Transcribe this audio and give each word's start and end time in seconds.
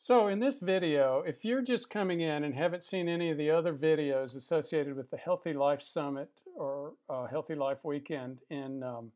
So 0.00 0.28
in 0.28 0.38
this 0.38 0.60
video, 0.60 1.24
if 1.26 1.44
you're 1.44 1.60
just 1.60 1.90
coming 1.90 2.20
in 2.20 2.44
and 2.44 2.54
haven't 2.54 2.84
seen 2.84 3.08
any 3.08 3.30
of 3.30 3.36
the 3.36 3.50
other 3.50 3.74
videos 3.74 4.36
associated 4.36 4.94
with 4.94 5.10
the 5.10 5.16
Healthy 5.16 5.54
Life 5.54 5.82
Summit 5.82 6.28
or 6.54 6.92
uh, 7.10 7.26
Healthy 7.26 7.56
Life 7.56 7.78
Weekend 7.82 8.38
in 8.48 8.84
um, 8.84 9.10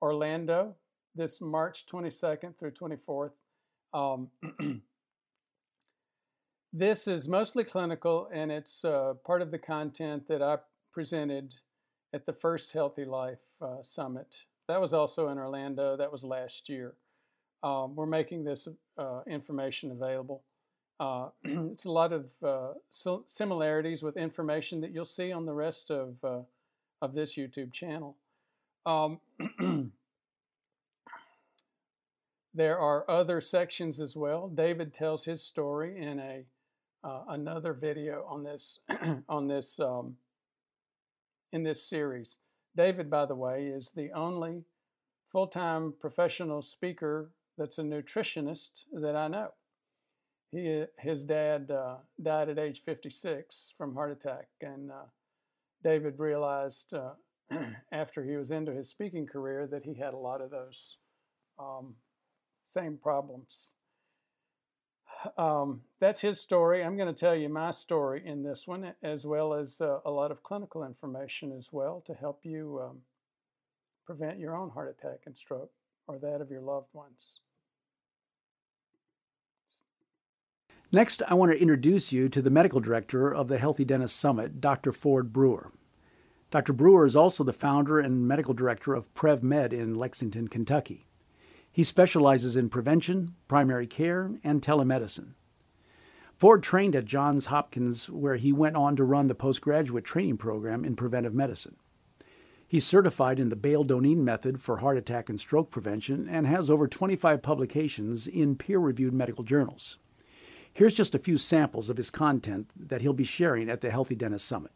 Orlando 0.00 0.76
this 1.16 1.40
March 1.40 1.86
22nd 1.86 2.56
through 2.56 2.70
24th, 2.70 3.32
um, 3.92 4.28
this 6.72 7.08
is 7.08 7.28
mostly 7.28 7.64
clinical 7.64 8.28
and 8.32 8.52
it's 8.52 8.84
uh, 8.84 9.14
part 9.26 9.42
of 9.42 9.50
the 9.50 9.58
content 9.58 10.28
that 10.28 10.40
I 10.40 10.58
presented 10.92 11.52
at 12.14 12.26
the 12.26 12.32
first 12.32 12.72
Healthy 12.72 13.06
Life 13.06 13.42
uh, 13.60 13.82
Summit. 13.82 14.36
That 14.68 14.80
was 14.80 14.94
also 14.94 15.30
in 15.30 15.38
Orlando, 15.38 15.96
that 15.96 16.12
was 16.12 16.22
last 16.22 16.68
year 16.68 16.94
um, 17.62 17.94
we're 17.94 18.06
making 18.06 18.44
this 18.44 18.68
uh, 18.98 19.20
information 19.26 19.90
available. 19.90 20.42
Uh, 20.98 21.28
it's 21.44 21.84
a 21.84 21.90
lot 21.90 22.12
of 22.12 22.30
uh, 22.42 22.72
similarities 23.26 24.02
with 24.02 24.16
information 24.16 24.80
that 24.80 24.92
you'll 24.92 25.04
see 25.04 25.32
on 25.32 25.46
the 25.46 25.52
rest 25.52 25.90
of, 25.90 26.14
uh, 26.24 26.40
of 27.00 27.14
this 27.14 27.34
YouTube 27.34 27.72
channel. 27.72 28.16
Um, 28.84 29.20
there 32.54 32.78
are 32.78 33.08
other 33.10 33.40
sections 33.40 34.00
as 34.00 34.16
well. 34.16 34.48
David 34.48 34.92
tells 34.92 35.24
his 35.24 35.42
story 35.42 36.00
in 36.00 36.18
a 36.20 36.44
uh, 37.04 37.24
another 37.30 37.72
video 37.72 38.24
on 38.28 38.44
this 38.44 38.78
on 39.28 39.48
this 39.48 39.80
um, 39.80 40.16
in 41.52 41.64
this 41.64 41.82
series. 41.82 42.38
David, 42.76 43.10
by 43.10 43.26
the 43.26 43.34
way, 43.34 43.66
is 43.66 43.90
the 43.94 44.10
only 44.12 44.62
full-time 45.30 45.94
professional 45.98 46.62
speaker 46.62 47.30
that's 47.58 47.78
a 47.78 47.82
nutritionist 47.82 48.84
that 48.92 49.16
I 49.16 49.28
know. 49.28 49.48
He, 50.50 50.84
his 50.98 51.24
dad 51.24 51.70
uh, 51.70 51.96
died 52.22 52.50
at 52.50 52.58
age 52.58 52.82
56 52.82 53.74
from 53.76 53.94
heart 53.94 54.12
attack, 54.12 54.48
and 54.60 54.90
uh, 54.90 55.04
David 55.82 56.18
realized 56.18 56.92
uh, 56.94 57.12
after 57.92 58.22
he 58.22 58.36
was 58.36 58.50
into 58.50 58.72
his 58.72 58.90
speaking 58.90 59.26
career 59.26 59.66
that 59.66 59.84
he 59.84 59.94
had 59.94 60.14
a 60.14 60.18
lot 60.18 60.40
of 60.40 60.50
those 60.50 60.98
um, 61.58 61.94
same 62.64 62.98
problems. 62.98 63.74
Um, 65.38 65.82
that's 66.00 66.20
his 66.20 66.40
story. 66.40 66.82
I'm 66.82 66.96
going 66.96 67.12
to 67.12 67.18
tell 67.18 67.34
you 67.34 67.48
my 67.48 67.70
story 67.70 68.22
in 68.26 68.42
this 68.42 68.66
one, 68.66 68.92
as 69.02 69.24
well 69.26 69.54
as 69.54 69.80
uh, 69.80 70.00
a 70.04 70.10
lot 70.10 70.30
of 70.30 70.42
clinical 70.42 70.84
information 70.84 71.52
as 71.56 71.72
well 71.72 72.02
to 72.06 72.14
help 72.14 72.40
you 72.42 72.80
um, 72.82 72.98
prevent 74.04 74.38
your 74.38 74.56
own 74.56 74.70
heart 74.70 74.94
attack 74.98 75.20
and 75.26 75.36
stroke 75.36 75.70
or 76.06 76.18
that 76.18 76.40
of 76.40 76.50
your 76.50 76.60
loved 76.60 76.88
ones. 76.92 77.40
Next, 80.94 81.22
I 81.26 81.34
want 81.34 81.50
to 81.52 81.60
introduce 81.60 82.12
you 82.12 82.28
to 82.28 82.42
the 82.42 82.50
medical 82.50 82.78
director 82.78 83.34
of 83.34 83.48
the 83.48 83.58
Healthy 83.58 83.86
Dentist 83.86 84.16
Summit, 84.16 84.60
Dr. 84.60 84.92
Ford 84.92 85.32
Brewer. 85.32 85.72
Dr. 86.50 86.74
Brewer 86.74 87.06
is 87.06 87.16
also 87.16 87.42
the 87.42 87.54
founder 87.54 87.98
and 87.98 88.28
medical 88.28 88.52
director 88.52 88.92
of 88.92 89.12
PrevMed 89.14 89.72
in 89.72 89.94
Lexington, 89.94 90.48
Kentucky. 90.48 91.06
He 91.72 91.82
specializes 91.82 92.56
in 92.56 92.68
prevention, 92.68 93.34
primary 93.48 93.86
care, 93.86 94.32
and 94.44 94.60
telemedicine. 94.60 95.32
Ford 96.36 96.62
trained 96.62 96.94
at 96.94 97.06
Johns 97.06 97.46
Hopkins, 97.46 98.10
where 98.10 98.36
he 98.36 98.52
went 98.52 98.76
on 98.76 98.94
to 98.96 99.04
run 99.04 99.28
the 99.28 99.34
postgraduate 99.34 100.04
training 100.04 100.36
program 100.36 100.84
in 100.84 100.94
preventive 100.94 101.32
medicine. 101.32 101.76
He's 102.72 102.86
certified 102.86 103.38
in 103.38 103.50
the 103.50 103.54
Bale-Doneen 103.54 104.16
method 104.24 104.58
for 104.58 104.78
heart 104.78 104.96
attack 104.96 105.28
and 105.28 105.38
stroke 105.38 105.70
prevention 105.70 106.26
and 106.26 106.46
has 106.46 106.70
over 106.70 106.88
25 106.88 107.42
publications 107.42 108.26
in 108.26 108.56
peer-reviewed 108.56 109.12
medical 109.12 109.44
journals. 109.44 109.98
Here's 110.72 110.94
just 110.94 111.14
a 111.14 111.18
few 111.18 111.36
samples 111.36 111.90
of 111.90 111.98
his 111.98 112.08
content 112.08 112.70
that 112.74 113.02
he'll 113.02 113.12
be 113.12 113.24
sharing 113.24 113.68
at 113.68 113.82
the 113.82 113.90
Healthy 113.90 114.14
Dentist 114.14 114.46
Summit. 114.46 114.70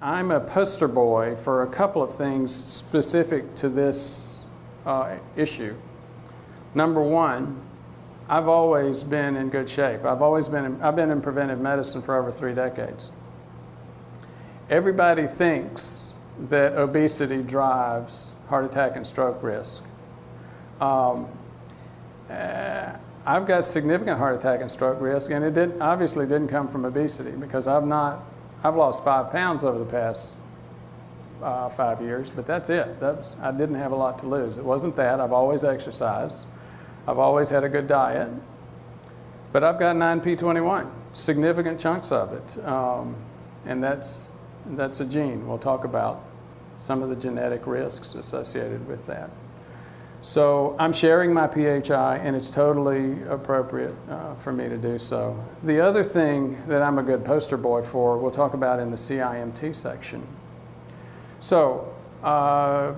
I'm 0.00 0.30
a 0.30 0.40
poster 0.40 0.88
boy 0.88 1.36
for 1.36 1.64
a 1.64 1.66
couple 1.66 2.02
of 2.02 2.14
things 2.14 2.50
specific 2.50 3.54
to 3.56 3.68
this 3.68 4.44
uh, 4.86 5.18
issue. 5.36 5.76
Number 6.74 7.02
one, 7.02 7.60
I've 8.26 8.48
always 8.48 9.04
been 9.04 9.36
in 9.36 9.50
good 9.50 9.68
shape. 9.68 10.06
I've 10.06 10.22
always 10.22 10.48
been 10.48 10.64
in, 10.64 10.80
I've 10.80 10.96
been 10.96 11.10
in 11.10 11.20
preventive 11.20 11.60
medicine 11.60 12.00
for 12.00 12.18
over 12.18 12.32
three 12.32 12.54
decades. 12.54 13.12
Everybody 14.70 15.26
thinks 15.26 16.03
that 16.50 16.72
obesity 16.76 17.42
drives 17.42 18.34
heart 18.48 18.64
attack 18.64 18.96
and 18.96 19.06
stroke 19.06 19.42
risk. 19.42 19.84
Um, 20.80 21.28
uh, 22.28 22.96
I've 23.26 23.46
got 23.46 23.64
significant 23.64 24.18
heart 24.18 24.36
attack 24.36 24.60
and 24.60 24.70
stroke 24.70 25.00
risk, 25.00 25.30
and 25.30 25.44
it 25.44 25.54
did, 25.54 25.80
obviously 25.80 26.26
didn't 26.26 26.48
come 26.48 26.68
from 26.68 26.84
obesity 26.84 27.30
because 27.30 27.66
I've 27.66 27.86
not, 27.86 28.22
I've 28.62 28.76
lost 28.76 29.02
five 29.02 29.30
pounds 29.30 29.64
over 29.64 29.78
the 29.78 29.84
past 29.86 30.36
uh, 31.42 31.68
five 31.70 32.02
years, 32.02 32.30
but 32.30 32.46
that's 32.46 32.68
it. 32.70 33.00
That's, 33.00 33.36
I 33.40 33.50
didn't 33.50 33.76
have 33.76 33.92
a 33.92 33.96
lot 33.96 34.18
to 34.18 34.26
lose. 34.26 34.58
It 34.58 34.64
wasn't 34.64 34.96
that. 34.96 35.20
I've 35.20 35.32
always 35.32 35.64
exercised. 35.64 36.46
I've 37.06 37.18
always 37.18 37.48
had 37.48 37.64
a 37.64 37.68
good 37.68 37.86
diet, 37.86 38.30
but 39.52 39.64
I've 39.64 39.78
got 39.78 39.96
9p21, 39.96 40.90
significant 41.12 41.80
chunks 41.80 42.12
of 42.12 42.32
it, 42.32 42.66
um, 42.66 43.16
and 43.66 43.82
that's 43.82 44.32
that's 44.66 45.00
a 45.00 45.04
gene. 45.04 45.46
We'll 45.46 45.58
talk 45.58 45.84
about 45.84 46.24
some 46.78 47.02
of 47.02 47.08
the 47.08 47.16
genetic 47.16 47.66
risks 47.66 48.14
associated 48.14 48.86
with 48.86 49.06
that. 49.06 49.30
So 50.22 50.74
I'm 50.78 50.94
sharing 50.94 51.34
my 51.34 51.46
PHI, 51.46 52.16
and 52.22 52.34
it's 52.34 52.50
totally 52.50 53.22
appropriate 53.24 53.94
uh, 54.08 54.34
for 54.34 54.52
me 54.52 54.70
to 54.70 54.78
do 54.78 54.98
so. 54.98 55.38
The 55.62 55.80
other 55.80 56.02
thing 56.02 56.62
that 56.66 56.80
I'm 56.80 56.98
a 56.98 57.02
good 57.02 57.24
poster 57.26 57.58
boy 57.58 57.82
for, 57.82 58.16
we'll 58.16 58.30
talk 58.30 58.54
about 58.54 58.80
in 58.80 58.90
the 58.90 58.96
CIMT 58.96 59.74
section. 59.74 60.26
So, 61.40 61.94
uh, 62.22 62.94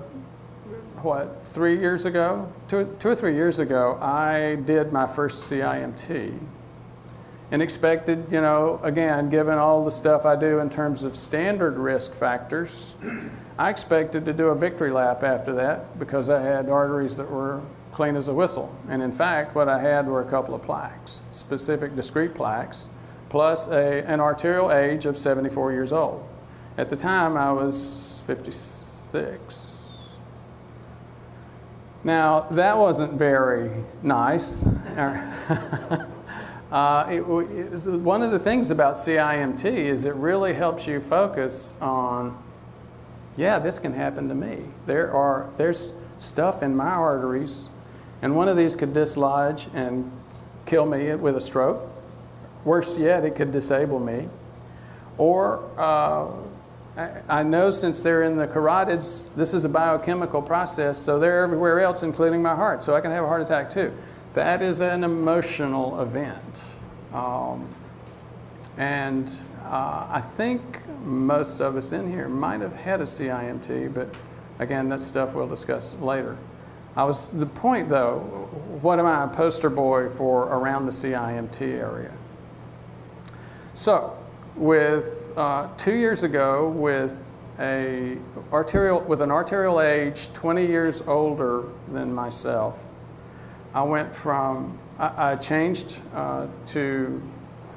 what, 1.01 1.45
three 1.45 1.77
years 1.77 2.05
ago, 2.05 2.49
two, 2.69 2.95
two 2.97 3.09
or 3.09 3.15
three 3.15 3.35
years 3.35 3.59
ago, 3.59 3.97
I 4.01 4.55
did 4.63 4.93
my 4.93 5.05
first 5.05 5.51
CIMT 5.51 6.39
and 7.51 7.61
expected, 7.61 8.25
you 8.31 8.41
know, 8.41 8.79
again, 8.83 9.29
given 9.29 9.57
all 9.57 9.85
the 9.85 9.91
stuff 9.91 10.25
I 10.25 10.35
do 10.35 10.59
in 10.59 10.69
terms 10.69 11.03
of 11.03 11.15
standard 11.15 11.77
risk 11.77 12.13
factors, 12.13 12.95
I 13.57 13.69
expected 13.69 14.25
to 14.25 14.33
do 14.33 14.47
a 14.47 14.55
victory 14.55 14.91
lap 14.91 15.23
after 15.23 15.53
that 15.53 15.97
because 15.97 16.29
I 16.29 16.41
had 16.41 16.69
arteries 16.69 17.15
that 17.15 17.29
were 17.29 17.61
clean 17.93 18.17
as 18.17 18.27
a 18.27 18.33
whistle. 18.33 18.75
And 18.89 19.01
in 19.01 19.11
fact, 19.11 19.55
what 19.55 19.69
I 19.69 19.79
had 19.79 20.07
were 20.07 20.21
a 20.21 20.29
couple 20.29 20.53
of 20.53 20.61
plaques, 20.61 21.23
specific 21.31 21.95
discrete 21.95 22.35
plaques, 22.35 22.89
plus 23.29 23.67
a, 23.67 24.05
an 24.05 24.19
arterial 24.19 24.71
age 24.71 25.05
of 25.05 25.17
74 25.17 25.71
years 25.71 25.93
old. 25.93 26.27
At 26.77 26.89
the 26.89 26.95
time, 26.95 27.37
I 27.37 27.51
was 27.51 28.21
56. 28.27 29.73
Now, 32.03 32.41
that 32.51 32.77
wasn't 32.77 33.13
very 33.13 33.71
nice. 34.03 34.67
Uh, 36.71 37.07
it, 37.09 37.19
it, 37.19 37.87
one 37.87 38.21
of 38.21 38.31
the 38.31 38.39
things 38.39 38.71
about 38.71 38.95
CIMT 38.95 39.65
is 39.65 40.05
it 40.05 40.15
really 40.15 40.53
helps 40.53 40.85
you 40.85 40.99
focus 40.99 41.75
on 41.79 42.37
yeah, 43.37 43.59
this 43.59 43.77
can 43.77 43.93
happen 43.93 44.27
to 44.29 44.35
me. 44.35 44.63
There 44.87 45.13
are, 45.13 45.49
there's 45.57 45.93
stuff 46.17 46.63
in 46.63 46.75
my 46.75 46.89
arteries, 46.89 47.69
and 48.23 48.35
one 48.35 48.49
of 48.49 48.57
these 48.57 48.75
could 48.75 48.93
dislodge 48.93 49.69
and 49.75 50.11
kill 50.65 50.87
me 50.87 51.13
with 51.13 51.37
a 51.37 51.41
stroke. 51.41 51.87
Worse 52.65 52.97
yet, 52.97 53.23
it 53.23 53.35
could 53.35 53.51
disable 53.51 53.99
me. 53.99 54.27
Or 55.19 55.63
uh, 55.77 56.31
I 57.29 57.43
know 57.43 57.69
since 57.69 58.01
they're 58.01 58.23
in 58.23 58.37
the 58.37 58.47
carotids, 58.47 59.29
this 59.35 59.53
is 59.53 59.65
a 59.65 59.69
biochemical 59.69 60.41
process, 60.41 60.97
so 60.97 61.19
they're 61.19 61.43
everywhere 61.43 61.79
else, 61.79 62.01
including 62.01 62.41
my 62.41 62.55
heart, 62.55 62.81
so 62.81 62.95
I 62.95 63.01
can 63.01 63.11
have 63.11 63.23
a 63.23 63.27
heart 63.27 63.43
attack 63.43 63.69
too. 63.69 63.93
That 64.33 64.61
is 64.61 64.81
an 64.81 65.03
emotional 65.03 66.01
event. 66.01 66.63
Um, 67.13 67.67
and 68.77 69.31
uh, 69.65 70.07
I 70.09 70.21
think 70.21 70.87
most 71.03 71.61
of 71.61 71.75
us 71.75 71.91
in 71.91 72.09
here 72.09 72.29
might 72.29 72.61
have 72.61 72.73
had 72.73 73.01
a 73.01 73.05
CIMT, 73.05 73.93
but 73.93 74.13
again, 74.59 74.89
that 74.89 75.01
stuff 75.01 75.33
we'll 75.33 75.47
discuss 75.47 75.95
later. 75.95 76.37
I 76.95 77.03
was 77.03 77.29
the 77.31 77.45
point 77.45 77.89
though, 77.89 78.19
what 78.81 78.99
am 78.99 79.05
I 79.05 79.25
a 79.25 79.27
poster 79.27 79.69
boy 79.69 80.09
for 80.09 80.43
around 80.45 80.85
the 80.85 80.91
CIMT 80.91 81.61
area? 81.61 82.11
So, 83.73 84.17
with 84.55 85.31
uh, 85.37 85.69
two 85.77 85.95
years 85.95 86.23
ago, 86.23 86.69
with 86.69 87.23
a 87.59 88.17
arterial 88.51 89.01
with 89.01 89.21
an 89.21 89.31
arterial 89.31 89.81
age 89.81 90.31
20 90.33 90.65
years 90.65 91.01
older 91.01 91.65
than 91.91 92.13
myself, 92.13 92.89
I 93.77 93.83
went 93.83 94.15
from 94.15 94.79
I, 94.97 95.33
I 95.33 95.35
changed 95.35 96.01
uh, 96.15 96.47
to 96.67 97.21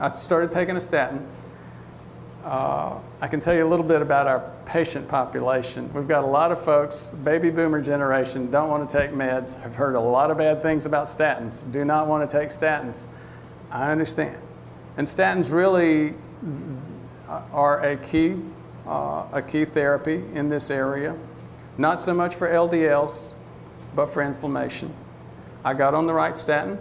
I 0.01 0.11
started 0.15 0.51
taking 0.51 0.79
a 0.79 0.81
statin 0.81 1.29
uh, 2.43 2.99
I 3.21 3.29
can 3.29 3.39
tell 3.39 3.55
you 3.55 3.67
a 3.67 3.69
little 3.69 3.85
bit 3.85 4.01
about 4.01 4.27
our 4.27 4.51
patient 4.65 5.07
population. 5.09 5.93
We've 5.93 6.09
got 6.09 6.25
a 6.25 6.27
lot 6.27 6.51
of 6.51 6.59
folks, 6.65 7.11
baby 7.23 7.51
boomer 7.51 7.83
generation, 7.83 8.51
don't 8.51 8.71
want 8.71 8.89
to 8.89 8.99
take 8.99 9.11
meds. 9.11 9.63
I've 9.63 9.77
heard 9.77 9.95
a 9.95 10.01
lot 10.01 10.31
of 10.31 10.39
bad 10.39 10.63
things 10.63 10.87
about 10.87 11.05
statins, 11.05 11.71
do 11.71 11.85
not 11.85 12.07
want 12.07 12.29
to 12.29 12.39
take 12.39 12.49
statins. 12.49 13.05
I 13.71 13.93
understand. 13.93 14.39
And 14.97 15.07
statins 15.07 15.53
really 15.53 16.15
are 17.53 17.85
a 17.85 17.99
key, 17.99 18.37
uh, 18.87 19.27
a 19.33 19.43
key 19.47 19.67
therapy 19.67 20.25
in 20.33 20.49
this 20.49 20.71
area. 20.71 21.15
Not 21.77 22.01
so 22.01 22.15
much 22.15 22.37
for 22.37 22.49
LDLs, 22.49 23.35
but 23.95 24.07
for 24.07 24.23
inflammation. 24.23 24.95
I 25.65 25.75
got 25.75 25.95
on 25.95 26.07
the 26.07 26.15
right 26.15 26.37
statin, 26.37 26.79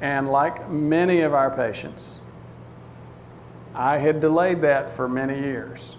and 0.00 0.30
like 0.30 0.68
many 0.70 1.22
of 1.22 1.34
our 1.34 1.54
patients, 1.54 2.20
I 3.74 3.98
had 3.98 4.20
delayed 4.20 4.60
that 4.62 4.88
for 4.88 5.08
many 5.08 5.38
years. 5.38 5.96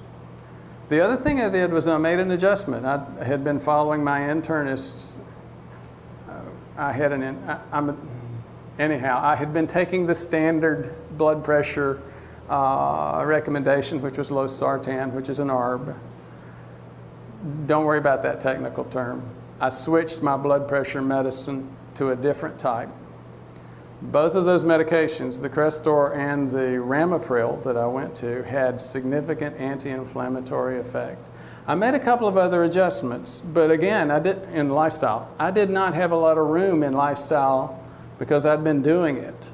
The 0.89 1.01
other 1.01 1.17
thing 1.17 1.41
I 1.41 1.49
did 1.49 1.71
was 1.71 1.87
I 1.87 1.97
made 1.97 2.19
an 2.19 2.31
adjustment. 2.31 2.85
I 2.85 3.23
had 3.23 3.43
been 3.43 3.59
following 3.59 4.03
my 4.03 4.21
internist's. 4.21 5.17
Uh, 6.27 6.33
I 6.77 6.91
had 6.91 7.11
an, 7.11 7.23
I, 7.47 7.59
I'm 7.71 7.89
a, 7.91 7.97
anyhow, 8.79 9.19
I 9.23 9.35
had 9.35 9.53
been 9.53 9.67
taking 9.67 10.07
the 10.07 10.15
standard 10.15 10.95
blood 11.17 11.43
pressure 11.43 12.01
uh, 12.49 13.23
recommendation, 13.25 14.01
which 14.01 14.17
was 14.17 14.29
losartan, 14.29 15.11
which 15.13 15.29
is 15.29 15.39
an 15.39 15.49
ARB. 15.49 15.95
Don't 17.67 17.85
worry 17.85 17.99
about 17.99 18.21
that 18.23 18.41
technical 18.41 18.83
term. 18.85 19.23
I 19.61 19.69
switched 19.69 20.21
my 20.21 20.37
blood 20.37 20.67
pressure 20.67 21.01
medicine 21.01 21.69
to 21.99 22.11
a 22.11 22.15
different 22.15 22.57
type. 22.57 22.89
Both 24.01 24.35
of 24.35 24.45
those 24.45 24.63
medications, 24.63 25.41
the 25.41 25.49
Crestor 25.49 26.15
and 26.15 26.49
the 26.49 26.79
Ramipril 26.79 27.61
that 27.63 27.75
I 27.75 27.85
went 27.87 28.15
to, 28.17 28.41
had 28.43 28.79
significant 28.79 29.57
anti-inflammatory 29.57 30.79
effect. 30.79 31.19
I 31.67 31.75
made 31.75 31.95
a 31.95 31.99
couple 31.99 32.25
of 32.25 32.37
other 32.37 32.63
adjustments, 32.63 33.41
but 33.41 33.69
again, 33.69 34.11
I 34.11 34.19
did 34.19 34.41
in 34.53 34.69
lifestyle. 34.69 35.29
I 35.37 35.51
did 35.51 35.69
not 35.69 35.93
have 35.93 36.13
a 36.13 36.15
lot 36.15 36.37
of 36.37 36.47
room 36.47 36.83
in 36.83 36.93
lifestyle 36.93 37.83
because 38.17 38.45
I'd 38.45 38.63
been 38.63 38.81
doing 38.81 39.17
it. 39.17 39.51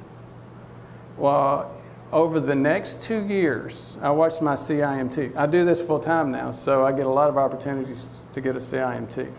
Well, 1.16 1.74
over 2.12 2.38
the 2.38 2.54
next 2.54 3.02
two 3.02 3.26
years, 3.26 3.98
I 4.00 4.10
watched 4.10 4.40
my 4.40 4.54
CIMT. 4.54 5.34
I 5.34 5.46
do 5.46 5.64
this 5.64 5.80
full 5.80 5.98
time 5.98 6.30
now, 6.30 6.52
so 6.52 6.86
I 6.86 6.92
get 6.92 7.06
a 7.06 7.10
lot 7.10 7.28
of 7.28 7.36
opportunities 7.36 8.24
to 8.30 8.40
get 8.40 8.54
a 8.54 8.60
CIMT. 8.60 9.32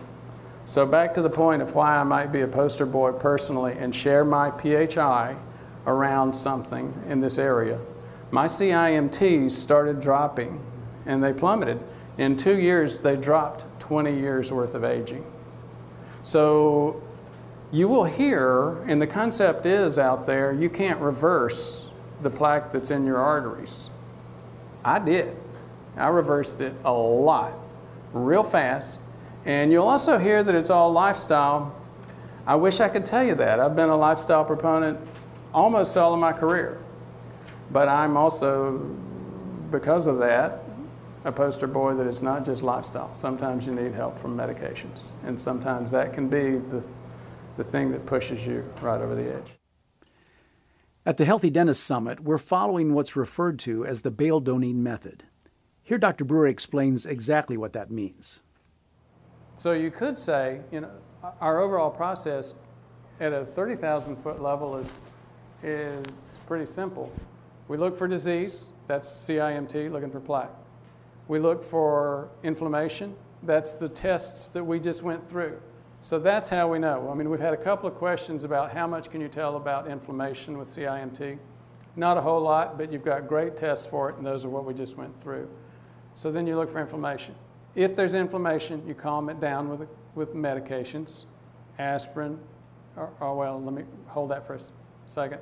So 0.68 0.84
back 0.84 1.14
to 1.14 1.22
the 1.22 1.30
point 1.30 1.62
of 1.62 1.74
why 1.74 1.96
I 1.96 2.02
might 2.02 2.30
be 2.30 2.42
a 2.42 2.46
poster 2.46 2.84
boy 2.84 3.12
personally 3.12 3.74
and 3.78 3.94
share 3.94 4.22
my 4.22 4.50
PHI 4.50 5.34
around 5.86 6.34
something 6.34 6.92
in 7.08 7.22
this 7.22 7.38
area. 7.38 7.80
My 8.32 8.44
CIMTs 8.44 9.52
started 9.52 9.98
dropping 9.98 10.62
and 11.06 11.24
they 11.24 11.32
plummeted. 11.32 11.82
In 12.18 12.36
two 12.36 12.58
years, 12.58 12.98
they 12.98 13.16
dropped 13.16 13.64
20 13.80 14.14
years 14.14 14.52
worth 14.52 14.74
of 14.74 14.84
aging. 14.84 15.24
So 16.22 17.02
you 17.72 17.88
will 17.88 18.04
hear, 18.04 18.82
and 18.82 19.00
the 19.00 19.06
concept 19.06 19.64
is 19.64 19.98
out 19.98 20.26
there, 20.26 20.52
you 20.52 20.68
can't 20.68 21.00
reverse 21.00 21.86
the 22.20 22.28
plaque 22.28 22.72
that's 22.72 22.90
in 22.90 23.06
your 23.06 23.16
arteries. 23.16 23.88
I 24.84 24.98
did. 24.98 25.34
I 25.96 26.08
reversed 26.08 26.60
it 26.60 26.74
a 26.84 26.92
lot, 26.92 27.54
real 28.12 28.42
fast. 28.42 29.00
And 29.48 29.72
you'll 29.72 29.88
also 29.88 30.18
hear 30.18 30.42
that 30.42 30.54
it's 30.54 30.68
all 30.68 30.92
lifestyle. 30.92 31.74
I 32.46 32.54
wish 32.54 32.80
I 32.80 32.88
could 32.88 33.06
tell 33.06 33.24
you 33.24 33.34
that. 33.36 33.58
I've 33.58 33.74
been 33.74 33.88
a 33.88 33.96
lifestyle 33.96 34.44
proponent 34.44 35.00
almost 35.54 35.96
all 35.96 36.12
of 36.12 36.20
my 36.20 36.34
career. 36.34 36.78
But 37.70 37.88
I'm 37.88 38.16
also, 38.16 38.78
because 39.70 40.06
of 40.06 40.18
that, 40.18 40.62
a 41.24 41.32
poster 41.32 41.66
boy 41.66 41.94
that 41.94 42.06
it's 42.06 42.20
not 42.20 42.44
just 42.44 42.62
lifestyle. 42.62 43.14
Sometimes 43.14 43.66
you 43.66 43.74
need 43.74 43.94
help 43.94 44.18
from 44.18 44.36
medications. 44.36 45.12
And 45.24 45.40
sometimes 45.40 45.90
that 45.92 46.12
can 46.12 46.28
be 46.28 46.58
the 46.58 46.84
the 47.56 47.64
thing 47.64 47.90
that 47.90 48.06
pushes 48.06 48.46
you 48.46 48.64
right 48.80 49.00
over 49.00 49.16
the 49.16 49.34
edge. 49.34 49.58
At 51.04 51.16
the 51.16 51.24
Healthy 51.24 51.50
Dentist 51.50 51.82
Summit, 51.82 52.20
we're 52.20 52.38
following 52.38 52.94
what's 52.94 53.16
referred 53.16 53.58
to 53.60 53.84
as 53.84 54.02
the 54.02 54.12
Bale-Doneen 54.12 54.76
method. 54.76 55.24
Here, 55.82 55.98
Dr. 55.98 56.24
Brewer 56.24 56.46
explains 56.46 57.04
exactly 57.04 57.56
what 57.56 57.72
that 57.72 57.90
means. 57.90 58.42
So 59.58 59.72
you 59.72 59.90
could 59.90 60.16
say, 60.16 60.60
you 60.70 60.82
know, 60.82 60.90
our 61.40 61.58
overall 61.58 61.90
process 61.90 62.54
at 63.18 63.32
a 63.32 63.44
30,000 63.44 64.14
foot 64.22 64.40
level 64.40 64.76
is, 64.76 64.92
is 65.64 66.34
pretty 66.46 66.64
simple. 66.64 67.12
We 67.66 67.76
look 67.76 67.96
for 67.96 68.06
disease, 68.06 68.70
that's 68.86 69.08
CIMT, 69.08 69.90
looking 69.90 70.12
for 70.12 70.20
plaque. 70.20 70.54
We 71.26 71.40
look 71.40 71.64
for 71.64 72.28
inflammation, 72.44 73.16
that's 73.42 73.72
the 73.72 73.88
tests 73.88 74.46
that 74.50 74.62
we 74.62 74.78
just 74.78 75.02
went 75.02 75.28
through. 75.28 75.60
So 76.02 76.20
that's 76.20 76.48
how 76.48 76.70
we 76.70 76.78
know. 76.78 77.10
I 77.10 77.14
mean, 77.14 77.28
we've 77.28 77.40
had 77.40 77.52
a 77.52 77.56
couple 77.56 77.88
of 77.88 77.96
questions 77.96 78.44
about 78.44 78.70
how 78.70 78.86
much 78.86 79.10
can 79.10 79.20
you 79.20 79.26
tell 79.26 79.56
about 79.56 79.88
inflammation 79.88 80.56
with 80.56 80.68
CIMT. 80.68 81.36
Not 81.96 82.16
a 82.16 82.20
whole 82.20 82.40
lot, 82.40 82.78
but 82.78 82.92
you've 82.92 83.04
got 83.04 83.26
great 83.26 83.56
tests 83.56 83.86
for 83.86 84.08
it, 84.08 84.18
and 84.18 84.24
those 84.24 84.44
are 84.44 84.50
what 84.50 84.64
we 84.64 84.72
just 84.72 84.96
went 84.96 85.20
through. 85.20 85.48
So 86.14 86.30
then 86.30 86.46
you 86.46 86.54
look 86.54 86.70
for 86.70 86.78
inflammation. 86.78 87.34
If 87.78 87.94
there's 87.94 88.14
inflammation, 88.14 88.82
you 88.88 88.94
calm 88.94 89.30
it 89.30 89.38
down 89.38 89.68
with, 89.68 89.88
with 90.16 90.34
medications, 90.34 91.26
aspirin, 91.78 92.36
or, 92.96 93.10
or 93.20 93.36
well, 93.36 93.62
let 93.62 93.72
me 93.72 93.84
hold 94.08 94.32
that 94.32 94.44
for 94.44 94.54
a 94.54 94.60
second. 95.06 95.38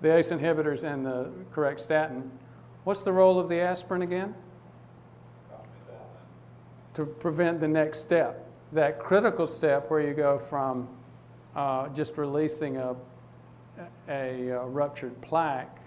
The 0.00 0.16
ACE 0.16 0.30
inhibitors 0.30 0.82
and 0.82 1.04
the 1.04 1.30
correct 1.52 1.80
statin. 1.80 2.30
What's 2.84 3.02
the 3.02 3.12
role 3.12 3.38
of 3.38 3.50
the 3.50 3.60
aspirin 3.60 4.00
again? 4.00 4.34
To 6.94 7.04
prevent 7.04 7.60
the 7.60 7.68
next 7.68 7.98
step 7.98 8.50
that 8.72 8.98
critical 8.98 9.46
step 9.46 9.90
where 9.90 10.00
you 10.00 10.14
go 10.14 10.38
from 10.38 10.88
uh, 11.54 11.88
just 11.88 12.16
releasing 12.16 12.78
a, 12.78 12.96
a, 14.08 14.48
a, 14.48 14.66
ruptured 14.66 15.20
plaque 15.20 15.80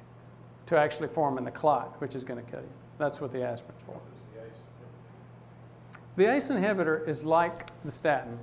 to 0.67 0.77
actually 0.77 1.07
forming 1.07 1.43
the 1.43 1.49
clot, 1.51 1.99
which 1.99 2.13
is 2.13 2.23
going 2.23 2.45
to 2.45 2.51
kill 2.51 2.61
you. 2.61 2.69
That's 2.99 3.19
what 3.19 3.31
the 3.31 3.43
aspirin's 3.43 3.81
for. 3.83 3.99
The 6.17 6.33
ACE 6.33 6.49
inhibitor 6.49 7.07
is 7.07 7.23
like 7.23 7.69
the 7.85 7.91
statin. 7.91 8.39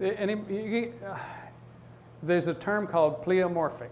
And 0.00 0.30
it, 0.30 0.50
you, 0.50 0.94
uh, 1.06 1.18
there's 2.22 2.46
a 2.46 2.54
term 2.54 2.86
called 2.86 3.22
pleomorphic. 3.22 3.90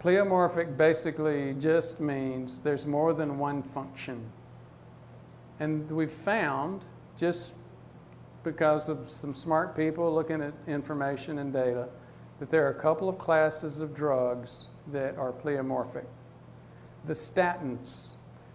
Pleomorphic 0.00 0.76
basically 0.76 1.54
just 1.54 1.98
means 1.98 2.60
there's 2.60 2.86
more 2.86 3.12
than 3.12 3.36
one 3.36 3.64
function. 3.64 4.24
And 5.58 5.90
we've 5.90 6.10
found, 6.10 6.84
just 7.16 7.54
because 8.44 8.88
of 8.88 9.10
some 9.10 9.34
smart 9.34 9.74
people 9.74 10.14
looking 10.14 10.40
at 10.40 10.54
information 10.68 11.40
and 11.40 11.52
data 11.52 11.88
that 12.38 12.48
there 12.48 12.64
are 12.64 12.70
a 12.70 12.80
couple 12.80 13.08
of 13.08 13.18
classes 13.18 13.80
of 13.80 13.92
drugs 13.92 14.68
that 14.92 15.18
are 15.18 15.32
pleomorphic. 15.32 16.06
The 17.06 17.12
statins. 17.12 18.12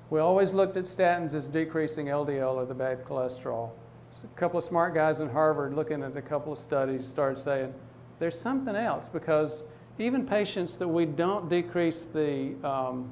We 0.10 0.20
always 0.20 0.54
looked 0.54 0.78
at 0.78 0.84
statins 0.86 1.34
as 1.34 1.48
decreasing 1.48 2.08
LDL 2.08 2.56
or 2.56 2.66
the 2.66 2.76
bad 2.76 3.04
cholesterol. 3.04 3.72
So 4.12 4.28
a 4.34 4.40
couple 4.40 4.58
of 4.58 4.64
smart 4.64 4.94
guys 4.94 5.22
in 5.22 5.30
Harvard 5.30 5.74
looking 5.74 6.04
at 6.04 6.16
a 6.16 6.22
couple 6.22 6.54
of 6.54 6.60
studies 6.60 7.08
started 7.08 7.38
saying 7.38 7.74
there's 8.20 8.40
something 8.40 8.76
else 8.76 9.10
because 9.10 9.64
even 9.98 10.26
patients 10.26 10.76
that 10.76 10.88
we 10.88 11.06
don't 11.06 11.50
decrease 11.50 12.06
the, 12.06 12.54
um, 12.64 13.12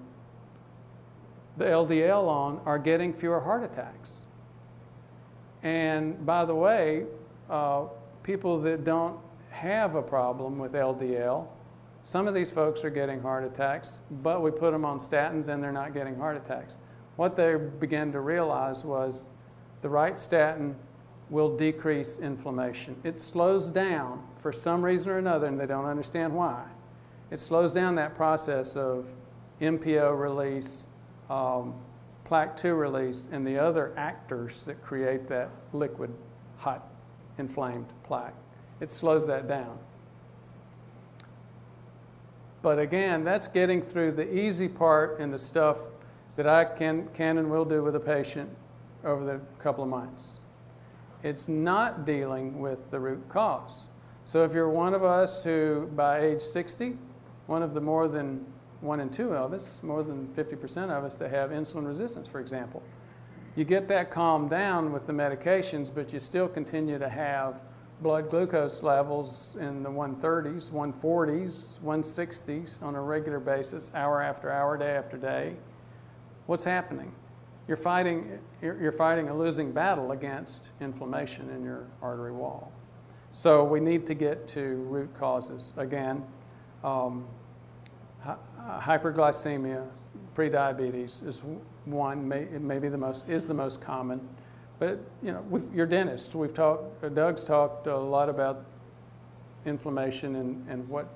the 1.57 1.65
LDL 1.65 2.27
on 2.27 2.61
are 2.65 2.77
getting 2.77 3.11
fewer 3.11 3.39
heart 3.39 3.63
attacks. 3.63 4.27
And 5.63 6.23
by 6.25 6.45
the 6.45 6.55
way, 6.55 7.05
uh, 7.49 7.85
people 8.21 8.59
that 8.61 8.83
don't 8.83 9.17
have 9.49 9.95
a 9.95 10.01
problem 10.01 10.59
with 10.59 10.73
LDL, 10.73 11.47
some 12.03 12.27
of 12.27 12.33
these 12.33 12.49
folks 12.49 12.83
are 12.83 12.89
getting 12.89 13.21
heart 13.21 13.45
attacks, 13.45 14.01
but 14.23 14.41
we 14.41 14.51
put 14.51 14.71
them 14.71 14.83
on 14.83 14.99
statins 14.99 15.47
and 15.47 15.63
they're 15.63 15.71
not 15.71 15.93
getting 15.93 16.17
heart 16.17 16.35
attacks. 16.35 16.77
What 17.15 17.35
they 17.35 17.55
began 17.55 18.11
to 18.11 18.21
realize 18.21 18.83
was 18.83 19.29
the 19.81 19.89
right 19.89 20.17
statin 20.17 20.75
will 21.29 21.55
decrease 21.55 22.19
inflammation. 22.19 22.95
It 23.03 23.19
slows 23.19 23.69
down 23.69 24.23
for 24.37 24.51
some 24.51 24.83
reason 24.83 25.11
or 25.11 25.17
another, 25.17 25.47
and 25.47 25.59
they 25.59 25.65
don't 25.65 25.85
understand 25.85 26.33
why. 26.33 26.63
It 27.31 27.39
slows 27.39 27.73
down 27.73 27.95
that 27.95 28.15
process 28.15 28.75
of 28.75 29.07
MPO 29.61 30.19
release, 30.19 30.87
um, 31.29 31.73
plaque 32.23 32.55
2 32.55 32.73
release 32.73 33.29
and 33.31 33.45
the 33.45 33.57
other 33.57 33.93
actors 33.97 34.63
that 34.63 34.81
create 34.83 35.27
that 35.27 35.49
liquid, 35.71 36.13
hot, 36.57 36.87
inflamed 37.37 37.87
plaque. 38.03 38.35
It 38.79 38.91
slows 38.91 39.25
that 39.27 39.47
down. 39.47 39.77
But 42.61 42.79
again, 42.79 43.23
that's 43.23 43.47
getting 43.47 43.81
through 43.81 44.13
the 44.13 44.37
easy 44.37 44.67
part 44.67 45.19
and 45.19 45.33
the 45.33 45.37
stuff 45.37 45.79
that 46.35 46.47
I 46.47 46.65
can, 46.65 47.07
can 47.13 47.37
and 47.37 47.49
will 47.49 47.65
do 47.65 47.83
with 47.83 47.95
a 47.95 47.99
patient 47.99 48.49
over 49.03 49.25
the 49.25 49.39
couple 49.61 49.83
of 49.83 49.89
months. 49.89 50.39
It's 51.21 51.47
not 51.47 52.05
dealing 52.05 52.59
with 52.59 52.91
the 52.91 52.99
root 52.99 53.27
cause. 53.29 53.87
So 54.25 54.43
if 54.43 54.53
you're 54.53 54.69
one 54.69 54.93
of 54.93 55.03
us 55.03 55.43
who, 55.43 55.89
by 55.95 56.21
age 56.21 56.41
60, 56.41 56.97
one 57.47 57.61
of 57.61 57.73
the 57.73 57.81
more 57.81 58.07
than 58.07 58.45
one 58.81 58.99
in 58.99 59.09
two 59.09 59.33
of 59.33 59.53
us, 59.53 59.81
more 59.83 60.03
than 60.03 60.27
50% 60.29 60.89
of 60.89 61.03
us 61.03 61.17
that 61.17 61.31
have 61.31 61.51
insulin 61.51 61.87
resistance, 61.87 62.27
for 62.27 62.39
example. 62.39 62.83
You 63.55 63.63
get 63.63 63.87
that 63.89 64.11
calmed 64.11 64.49
down 64.49 64.91
with 64.91 65.05
the 65.05 65.13
medications, 65.13 65.93
but 65.93 66.11
you 66.11 66.19
still 66.19 66.47
continue 66.47 66.97
to 66.99 67.07
have 67.07 67.61
blood 68.01 68.29
glucose 68.29 68.83
levels 68.83 69.55
in 69.59 69.83
the 69.83 69.89
130s, 69.89 70.71
140s, 70.71 71.79
160s 71.79 72.83
on 72.83 72.95
a 72.95 73.01
regular 73.01 73.39
basis, 73.39 73.91
hour 73.93 74.21
after 74.21 74.51
hour, 74.51 74.77
day 74.77 74.91
after 74.91 75.17
day. 75.17 75.55
What's 76.45 76.63
happening? 76.63 77.13
You're 77.67 77.77
fighting, 77.77 78.39
you're 78.61 78.91
fighting 78.91 79.29
a 79.29 79.37
losing 79.37 79.71
battle 79.71 80.11
against 80.11 80.71
inflammation 80.81 81.49
in 81.51 81.63
your 81.63 81.87
artery 82.01 82.33
wall. 82.33 82.71
So 83.31 83.63
we 83.63 83.79
need 83.79 84.05
to 84.07 84.13
get 84.13 84.47
to 84.49 84.61
root 84.61 85.09
causes. 85.17 85.71
Again, 85.77 86.23
um, 86.83 87.25
hyperglycemia, 88.61 89.87
prediabetes 90.35 91.25
is 91.25 91.43
one, 91.85 92.27
may, 92.27 92.45
maybe 92.59 92.89
the 92.89 92.97
most, 92.97 93.29
is 93.29 93.47
the 93.47 93.53
most 93.53 93.81
common. 93.81 94.27
But, 94.79 94.99
you 95.21 95.31
know, 95.31 95.61
your 95.73 95.85
dentist, 95.85 96.35
we've 96.35 96.53
talked, 96.53 97.15
Doug's 97.15 97.43
talked 97.45 97.87
a 97.87 97.97
lot 97.97 98.27
about 98.27 98.65
inflammation 99.65 100.35
and, 100.35 100.67
and 100.69 100.87
what 100.89 101.07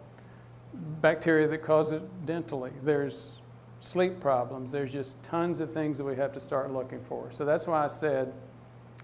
bacteria 1.02 1.48
that 1.48 1.62
cause 1.64 1.92
it 1.92 2.02
dentally. 2.26 2.72
There's 2.84 3.42
sleep 3.80 4.20
problems. 4.20 4.72
There's 4.72 4.92
just 4.92 5.22
tons 5.24 5.60
of 5.60 5.72
things 5.72 5.98
that 5.98 6.04
we 6.04 6.16
have 6.16 6.32
to 6.34 6.40
start 6.40 6.72
looking 6.74 7.02
for. 7.02 7.30
So 7.32 7.46
that's 7.46 7.68
why 7.68 7.84
I 7.84 7.88
said 7.88 8.34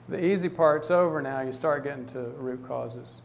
the 0.09 0.23
easy 0.23 0.49
part's 0.49 0.91
over 0.91 1.21
now. 1.21 1.41
You 1.41 1.51
start 1.51 1.83
getting 1.83 2.05
to 2.07 2.19
root 2.37 2.65
causes. 2.67 3.21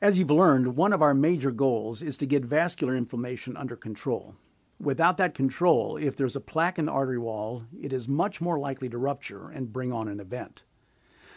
As 0.00 0.18
you've 0.18 0.30
learned, 0.30 0.76
one 0.76 0.92
of 0.92 1.00
our 1.00 1.14
major 1.14 1.50
goals 1.50 2.02
is 2.02 2.18
to 2.18 2.26
get 2.26 2.44
vascular 2.44 2.94
inflammation 2.94 3.56
under 3.56 3.76
control. 3.76 4.34
Without 4.80 5.16
that 5.16 5.34
control, 5.34 5.96
if 5.96 6.16
there's 6.16 6.36
a 6.36 6.40
plaque 6.40 6.78
in 6.78 6.86
the 6.86 6.92
artery 6.92 7.18
wall, 7.18 7.64
it 7.80 7.92
is 7.92 8.08
much 8.08 8.40
more 8.40 8.58
likely 8.58 8.88
to 8.88 8.98
rupture 8.98 9.48
and 9.48 9.72
bring 9.72 9.92
on 9.92 10.08
an 10.08 10.20
event. 10.20 10.64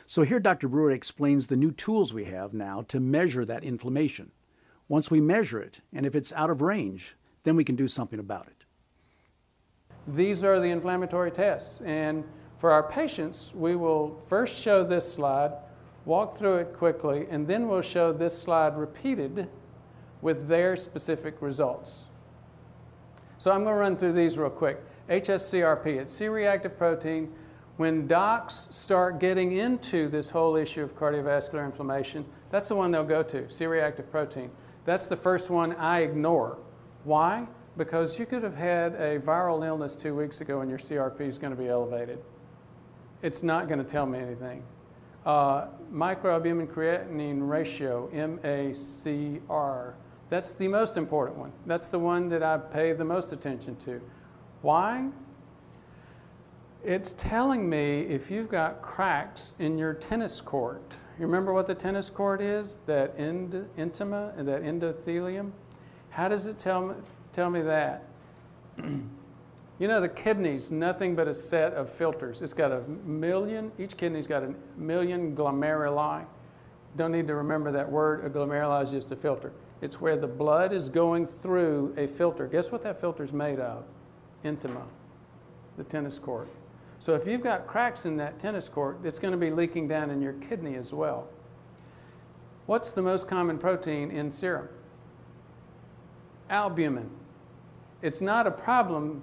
So 0.05 0.23
here 0.23 0.39
Dr. 0.39 0.67
Brewer 0.67 0.91
explains 0.91 1.47
the 1.47 1.55
new 1.55 1.71
tools 1.71 2.13
we 2.13 2.25
have 2.25 2.53
now 2.53 2.81
to 2.87 2.99
measure 2.99 3.45
that 3.45 3.63
inflammation. 3.63 4.31
Once 4.87 5.11
we 5.11 5.21
measure 5.21 5.61
it, 5.61 5.81
and 5.93 6.05
if 6.05 6.15
it's 6.15 6.33
out 6.33 6.49
of 6.49 6.61
range, 6.61 7.15
then 7.47 7.55
we 7.55 7.63
can 7.63 7.77
do 7.77 7.87
something 7.87 8.19
about 8.19 8.47
it. 8.47 8.65
These 10.15 10.43
are 10.43 10.59
the 10.59 10.69
inflammatory 10.69 11.31
tests. 11.31 11.79
And 11.81 12.25
for 12.57 12.71
our 12.71 12.83
patients, 12.83 13.53
we 13.55 13.77
will 13.77 14.19
first 14.27 14.59
show 14.59 14.83
this 14.83 15.09
slide, 15.09 15.53
walk 16.03 16.33
through 16.33 16.57
it 16.57 16.73
quickly, 16.73 17.25
and 17.29 17.47
then 17.47 17.69
we'll 17.69 17.81
show 17.81 18.11
this 18.11 18.37
slide 18.37 18.77
repeated 18.77 19.47
with 20.21 20.47
their 20.47 20.75
specific 20.75 21.41
results. 21.41 22.07
So 23.37 23.51
I'm 23.51 23.63
going 23.63 23.75
to 23.75 23.79
run 23.79 23.95
through 23.95 24.13
these 24.13 24.37
real 24.37 24.49
quick. 24.49 24.79
HSCRP, 25.09 25.85
it's 26.01 26.13
C-reactive 26.13 26.77
protein. 26.77 27.31
When 27.77 28.07
docs 28.07 28.67
start 28.71 29.19
getting 29.19 29.53
into 29.53 30.09
this 30.09 30.29
whole 30.29 30.57
issue 30.57 30.83
of 30.83 30.97
cardiovascular 30.97 31.63
inflammation, 31.63 32.25
that's 32.49 32.67
the 32.67 32.75
one 32.75 32.91
they'll 32.91 33.05
go 33.05 33.23
to, 33.23 33.49
C-reactive 33.49 34.11
protein. 34.11 34.49
That's 34.83 35.07
the 35.07 35.15
first 35.15 35.49
one 35.49 35.75
I 35.75 35.99
ignore. 35.99 36.57
Why? 37.07 37.47
Because 37.77 38.19
you 38.19 38.25
could 38.25 38.43
have 38.43 38.57
had 38.57 38.95
a 38.95 39.17
viral 39.17 39.65
illness 39.65 39.95
two 39.95 40.13
weeks 40.13 40.41
ago 40.41 40.59
and 40.59 40.69
your 40.69 40.77
CRP 40.77 41.21
is 41.21 41.37
going 41.37 41.55
to 41.55 41.57
be 41.57 41.69
elevated. 41.69 42.19
It's 43.21 43.43
not 43.43 43.69
going 43.69 43.79
to 43.79 43.85
tell 43.85 44.05
me 44.05 44.19
anything. 44.19 44.61
Uh, 45.25 45.67
microalbumin 45.89 46.67
creatinine 46.67 47.47
ratio, 47.47 48.09
MACR, 48.13 49.93
that's 50.27 50.51
the 50.51 50.67
most 50.67 50.97
important 50.97 51.37
one. 51.37 51.53
That's 51.65 51.87
the 51.87 51.97
one 51.97 52.27
that 52.27 52.43
I 52.43 52.57
pay 52.57 52.91
the 52.91 53.05
most 53.05 53.31
attention 53.31 53.77
to. 53.77 54.01
Why? 54.61 55.07
It's 56.83 57.15
telling 57.17 57.69
me 57.69 58.01
if 58.01 58.29
you've 58.29 58.49
got 58.49 58.81
cracks 58.81 59.55
in 59.59 59.77
your 59.77 59.93
tennis 59.93 60.41
court. 60.41 60.91
You 61.17 61.25
remember 61.25 61.53
what 61.53 61.67
the 61.67 61.75
tennis 61.75 62.09
court 62.09 62.41
is? 62.41 62.81
That 62.85 63.13
end, 63.17 63.65
intima 63.77 64.35
that 64.43 64.61
endothelium? 64.61 65.53
How 66.17 66.27
does 66.27 66.47
it 66.47 66.57
tell 66.57 66.81
me, 66.81 66.95
tell 67.31 67.51
me 67.51 67.61
that? 67.61 68.03
you 68.83 69.87
know, 69.87 70.01
the 70.01 70.09
kidney's 70.09 70.71
nothing 70.71 71.15
but 71.15 71.27
a 71.27 71.33
set 71.33 71.73
of 71.73 71.91
filters. 71.91 72.41
It's 72.41 72.55
got 72.55 72.71
a 72.71 72.81
million, 73.05 73.71
each 73.77 73.95
kidney's 73.97 74.25
got 74.25 74.41
a 74.41 74.51
million 74.77 75.35
glomeruli. 75.35 76.25
Don't 76.95 77.11
need 77.11 77.27
to 77.27 77.35
remember 77.35 77.71
that 77.71 77.87
word. 77.87 78.25
A 78.25 78.31
glomeruli 78.31 78.81
is 78.81 78.89
just 78.89 79.11
a 79.11 79.15
filter. 79.15 79.53
It's 79.81 80.01
where 80.01 80.17
the 80.17 80.25
blood 80.25 80.73
is 80.73 80.89
going 80.89 81.27
through 81.27 81.93
a 81.97 82.07
filter. 82.07 82.47
Guess 82.47 82.71
what 82.71 82.81
that 82.81 82.99
filter 82.99 83.23
is 83.23 83.31
made 83.31 83.59
of? 83.59 83.83
Intima, 84.43 84.81
the 85.77 85.83
tennis 85.83 86.17
court. 86.17 86.47
So 86.97 87.13
if 87.13 87.27
you've 87.27 87.43
got 87.43 87.67
cracks 87.67 88.07
in 88.07 88.17
that 88.17 88.39
tennis 88.39 88.67
court, 88.67 88.97
it's 89.03 89.19
going 89.19 89.33
to 89.33 89.37
be 89.37 89.51
leaking 89.51 89.87
down 89.87 90.09
in 90.09 90.19
your 90.23 90.33
kidney 90.33 90.77
as 90.77 90.93
well. 90.93 91.27
What's 92.65 92.93
the 92.93 93.03
most 93.03 93.27
common 93.27 93.59
protein 93.59 94.09
in 94.09 94.31
serum? 94.31 94.67
Albumin. 96.49 97.09
It's 98.01 98.21
not 98.21 98.47
a 98.47 98.51
problem 98.51 99.21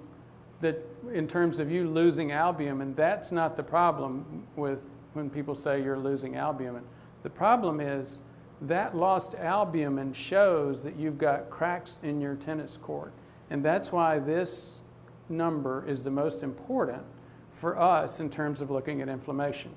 that 0.61 0.83
in 1.13 1.27
terms 1.27 1.59
of 1.59 1.71
you 1.71 1.89
losing 1.89 2.31
albumin, 2.31 2.93
that's 2.95 3.31
not 3.31 3.55
the 3.55 3.63
problem 3.63 4.45
with 4.55 4.87
when 5.13 5.29
people 5.29 5.55
say 5.55 5.81
you're 5.81 5.99
losing 5.99 6.35
albumin. 6.35 6.83
The 7.23 7.29
problem 7.29 7.79
is 7.79 8.21
that 8.61 8.95
lost 8.95 9.35
albumin 9.35 10.13
shows 10.13 10.81
that 10.81 10.95
you've 10.97 11.17
got 11.17 11.49
cracks 11.49 11.99
in 12.03 12.21
your 12.21 12.35
tennis 12.35 12.77
court. 12.77 13.13
And 13.49 13.63
that's 13.63 13.91
why 13.91 14.19
this 14.19 14.83
number 15.29 15.87
is 15.87 16.03
the 16.03 16.11
most 16.11 16.43
important 16.43 17.03
for 17.51 17.79
us 17.79 18.19
in 18.19 18.29
terms 18.29 18.61
of 18.61 18.71
looking 18.71 19.01
at 19.01 19.09
inflammation. 19.09 19.71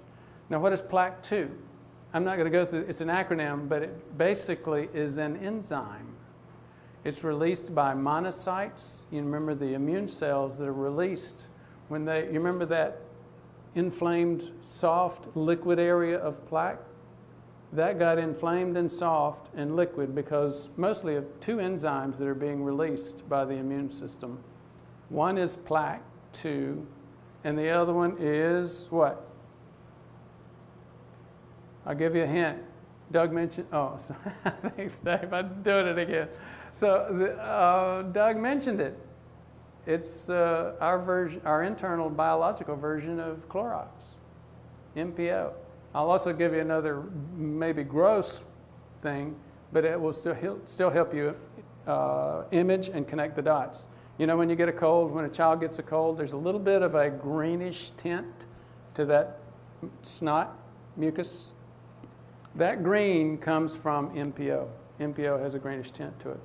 Now, 0.50 0.58
what 0.60 0.72
is 0.72 0.80
plaque 0.80 1.22
2? 1.22 1.50
I'm 2.14 2.24
not 2.24 2.36
going 2.36 2.50
to 2.50 2.56
go 2.56 2.64
through 2.64 2.86
it's 2.88 3.00
an 3.00 3.08
acronym, 3.08 3.68
but 3.68 3.82
it 3.82 4.18
basically 4.18 4.88
is 4.94 5.18
an 5.18 5.36
enzyme. 5.38 6.14
It's 7.04 7.24
released 7.24 7.74
by 7.74 7.94
monocytes. 7.94 9.04
You 9.10 9.22
remember 9.22 9.54
the 9.54 9.74
immune 9.74 10.08
cells 10.08 10.58
that 10.58 10.66
are 10.66 10.72
released 10.72 11.48
when 11.88 12.04
they, 12.04 12.24
you 12.26 12.34
remember 12.34 12.66
that 12.66 13.00
inflamed, 13.74 14.50
soft, 14.60 15.36
liquid 15.36 15.78
area 15.78 16.18
of 16.18 16.44
plaque? 16.46 16.80
that 17.72 17.98
got 17.98 18.18
inflamed 18.18 18.76
and 18.76 18.90
soft 18.90 19.50
and 19.54 19.76
liquid 19.76 20.14
because 20.14 20.70
mostly 20.76 21.16
of 21.16 21.24
two 21.40 21.56
enzymes 21.56 22.16
that 22.18 22.26
are 22.26 22.34
being 22.34 22.62
released 22.62 23.28
by 23.28 23.44
the 23.44 23.54
immune 23.54 23.90
system. 23.90 24.38
One 25.10 25.36
is 25.36 25.56
plaque 25.56 26.02
2, 26.32 26.86
and 27.44 27.58
the 27.58 27.68
other 27.68 27.92
one 27.92 28.16
is 28.18 28.88
what? 28.90 29.26
I'll 31.86 31.94
give 31.94 32.14
you 32.14 32.22
a 32.22 32.26
hint. 32.26 32.58
Doug 33.12 33.32
mentioned, 33.32 33.66
oh, 33.72 33.98
thanks, 34.76 34.94
Dave. 35.04 35.32
I'm 35.32 35.62
doing 35.62 35.86
it 35.86 35.98
again. 35.98 36.28
So 36.78 36.90
uh, 37.40 38.02
Doug 38.12 38.36
mentioned 38.36 38.80
it. 38.80 38.96
It's 39.84 40.30
uh, 40.30 40.76
our 40.80 41.00
version, 41.00 41.42
our 41.44 41.64
internal 41.64 42.08
biological 42.08 42.76
version 42.76 43.18
of 43.18 43.48
Clorox, 43.48 44.20
MPO. 44.96 45.54
I'll 45.92 46.08
also 46.08 46.32
give 46.32 46.54
you 46.54 46.60
another 46.60 47.02
maybe 47.34 47.82
gross 47.82 48.44
thing, 49.00 49.34
but 49.72 49.84
it 49.84 50.00
will 50.00 50.12
still, 50.12 50.60
still 50.66 50.88
help 50.88 51.12
you 51.12 51.34
uh, 51.88 52.44
image 52.52 52.90
and 52.90 53.08
connect 53.08 53.34
the 53.34 53.42
dots. 53.42 53.88
You 54.16 54.28
know, 54.28 54.36
when 54.36 54.48
you 54.48 54.54
get 54.54 54.68
a 54.68 54.72
cold, 54.72 55.10
when 55.10 55.24
a 55.24 55.28
child 55.28 55.60
gets 55.60 55.80
a 55.80 55.82
cold, 55.82 56.16
there's 56.16 56.30
a 56.30 56.36
little 56.36 56.60
bit 56.60 56.82
of 56.82 56.94
a 56.94 57.10
greenish 57.10 57.90
tint 57.96 58.46
to 58.94 59.04
that 59.06 59.40
snot 60.02 60.56
mucus. 60.96 61.48
That 62.54 62.84
green 62.84 63.36
comes 63.36 63.74
from 63.74 64.14
MPO. 64.14 64.68
MPO 65.00 65.40
has 65.40 65.56
a 65.56 65.58
greenish 65.58 65.90
tint 65.90 66.16
to 66.20 66.30
it. 66.30 66.40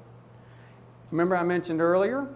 Remember, 1.12 1.38
I 1.38 1.44
mentioned 1.44 1.82
earlier 1.82 2.28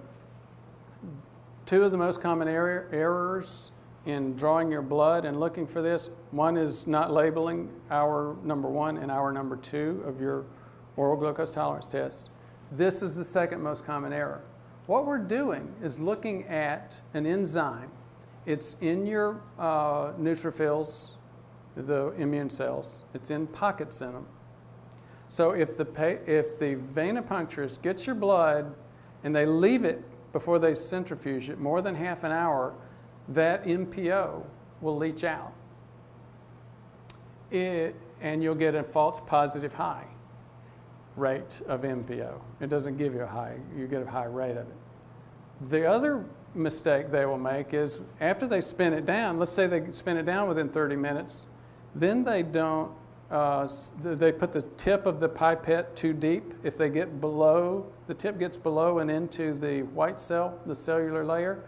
two 1.67 1.83
of 1.83 1.91
the 1.91 1.97
most 1.97 2.21
common 2.21 2.47
error, 2.47 2.87
errors 2.93 3.71
in 4.05 4.33
drawing 4.35 4.71
your 4.71 4.81
blood 4.81 5.25
and 5.25 5.37
looking 5.37 5.67
for 5.67 5.81
this. 5.81 6.09
One 6.31 6.55
is 6.55 6.87
not 6.87 7.11
labeling 7.11 7.69
hour 7.91 8.37
number 8.41 8.69
one 8.69 8.97
and 8.97 9.11
hour 9.11 9.33
number 9.33 9.57
two 9.57 10.01
of 10.07 10.21
your 10.21 10.45
oral 10.95 11.17
glucose 11.17 11.53
tolerance 11.53 11.85
test. 11.85 12.29
This 12.71 13.03
is 13.03 13.13
the 13.13 13.23
second 13.23 13.61
most 13.61 13.85
common 13.85 14.13
error. 14.13 14.41
What 14.87 15.05
we're 15.05 15.17
doing 15.17 15.73
is 15.83 15.99
looking 15.99 16.45
at 16.47 16.99
an 17.13 17.25
enzyme. 17.25 17.91
It's 18.45 18.77
in 18.79 19.05
your 19.05 19.41
uh, 19.59 20.13
neutrophils, 20.13 21.11
the 21.75 22.13
immune 22.17 22.49
cells. 22.49 23.03
It's 23.13 23.29
in 23.29 23.45
pockets 23.47 23.99
in 23.99 24.13
them. 24.13 24.25
So 25.27 25.51
if 25.51 25.77
the, 25.77 25.85
if 26.25 26.57
the 26.57 26.75
venipuncturist 26.75 27.81
gets 27.81 28.05
your 28.05 28.15
blood 28.15 28.73
and 29.23 29.35
they 29.35 29.45
leave 29.45 29.83
it 29.83 30.03
before 30.31 30.59
they 30.59 30.73
centrifuge 30.73 31.49
it 31.49 31.59
more 31.59 31.81
than 31.81 31.95
half 31.95 32.23
an 32.23 32.31
hour, 32.31 32.73
that 33.29 33.65
MPO 33.65 34.43
will 34.81 34.95
leach 34.95 35.23
out. 35.23 35.53
It, 37.51 37.95
and 38.21 38.41
you'll 38.41 38.55
get 38.55 38.75
a 38.75 38.83
false 38.83 39.19
positive 39.19 39.73
high 39.73 40.05
rate 41.15 41.61
of 41.67 41.81
MPO. 41.81 42.39
It 42.61 42.69
doesn't 42.69 42.97
give 42.97 43.13
you 43.13 43.21
a 43.21 43.27
high, 43.27 43.57
you 43.75 43.87
get 43.87 44.01
a 44.01 44.09
high 44.09 44.25
rate 44.25 44.51
of 44.51 44.67
it. 44.67 45.69
The 45.69 45.85
other 45.85 46.23
mistake 46.53 47.11
they 47.11 47.25
will 47.25 47.37
make 47.37 47.73
is 47.73 48.01
after 48.21 48.47
they 48.47 48.61
spin 48.61 48.93
it 48.93 49.05
down, 49.05 49.39
let's 49.39 49.51
say 49.51 49.67
they 49.67 49.91
spin 49.91 50.17
it 50.17 50.25
down 50.25 50.47
within 50.47 50.69
30 50.69 50.95
minutes, 50.95 51.47
then 51.95 52.23
they 52.23 52.43
don't 52.43 52.91
uh, 53.29 53.67
they 53.99 54.31
put 54.31 54.53
the 54.53 54.61
tip 54.61 55.05
of 55.05 55.19
the 55.19 55.27
pipette 55.27 55.95
too 55.95 56.13
deep. 56.13 56.53
If 56.63 56.77
they 56.77 56.89
get 56.89 57.19
below, 57.19 57.85
the 58.07 58.13
tip 58.13 58.39
gets 58.39 58.55
below 58.55 58.99
and 58.99 59.11
into 59.11 59.53
the 59.53 59.83
white 59.83 60.21
cell, 60.21 60.57
the 60.65 60.75
cellular 60.75 61.25
layer, 61.25 61.63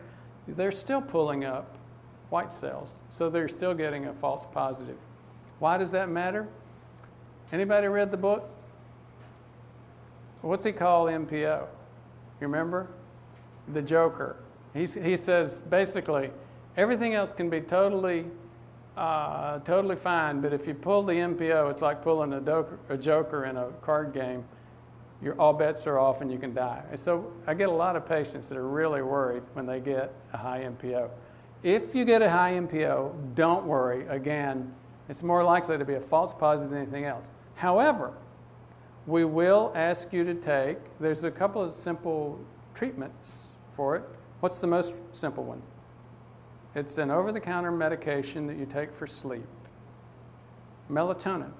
they're 0.48 0.72
still 0.72 1.02
pulling 1.02 1.44
up 1.44 1.78
white 2.30 2.54
cells. 2.54 3.02
So 3.10 3.30
they're 3.30 3.48
still 3.48 3.74
getting 3.74 4.06
a 4.06 4.14
false 4.14 4.46
positive. 4.52 4.98
Why 5.60 5.78
does 5.78 5.92
that 5.92 6.10
matter? 6.10 6.48
Anybody 7.52 7.88
read 7.88 8.12
the 8.12 8.18
book? 8.18 8.50
What's 10.42 10.66
he 10.66 10.72
call 10.72 11.08
MPO? 11.08 11.62
You 11.64 12.48
remember? 12.48 12.88
The 13.70 13.82
Joker. 13.82 14.38
He's, 14.74 14.94
he 14.94 15.18
says 15.18 15.62
basically 15.64 16.32
everything 16.78 17.16
else 17.16 17.34
can 17.34 17.50
be 17.50 17.60
totally, 17.60 18.26
uh, 19.00 19.60
totally 19.60 19.96
fine, 19.96 20.42
but 20.42 20.52
if 20.52 20.68
you 20.68 20.74
pull 20.74 21.04
the 21.04 21.14
MPO, 21.14 21.72
it's 21.72 21.82
like 21.82 22.02
pulling 22.02 22.34
a, 22.34 22.66
a 22.90 22.98
Joker 22.98 23.46
in 23.46 23.56
a 23.56 23.68
card 23.82 24.14
game. 24.14 24.44
Your, 25.22 25.40
all 25.40 25.54
bets 25.54 25.88
are 25.88 25.98
off 25.98 26.20
and 26.20 26.30
you 26.30 26.38
can 26.38 26.54
die. 26.54 26.84
And 26.90 27.00
so 27.00 27.32
I 27.48 27.54
get 27.54 27.70
a 27.70 27.74
lot 27.74 27.96
of 27.96 28.06
patients 28.06 28.50
that 28.50 28.58
are 28.58 28.68
really 28.68 29.02
worried 29.02 29.44
when 29.54 29.66
they 29.66 29.80
get 29.80 30.14
a 30.34 30.38
high 30.38 30.60
MPO. 30.62 31.10
If 31.64 31.96
you 31.96 32.04
get 32.04 32.22
a 32.22 32.30
high 32.30 32.54
MPO, 32.54 33.36
don't 33.36 33.66
worry. 33.66 34.06
Again, 34.08 34.74
it's 35.08 35.24
more 35.24 35.44
likely 35.44 35.78
to 35.78 35.86
be 35.86 35.96
a 35.96 36.02
false 36.02 36.34
positive 36.34 36.72
than 36.72 36.82
anything 36.82 37.06
else. 37.06 37.32
However, 37.56 38.14
we 39.08 39.24
will 39.24 39.72
ask 39.76 40.12
you 40.12 40.26
to 40.26 40.36
take, 40.36 40.78
there's 41.00 41.24
a 41.24 41.32
couple 41.32 41.64
of 41.64 41.72
simple 41.72 42.38
treatments 42.74 43.56
for 43.76 43.96
it. 43.96 44.04
What's 44.42 44.60
the 44.60 44.68
most 44.68 44.94
simple 45.14 45.46
one? 45.46 45.62
It's 46.76 46.98
an 46.98 47.10
over 47.10 47.32
the 47.32 47.40
counter 47.40 47.72
medication 47.72 48.46
that 48.48 48.58
you 48.58 48.66
take 48.66 48.94
for 48.94 49.08
sleep 49.08 49.46
melatonin. 50.90 51.52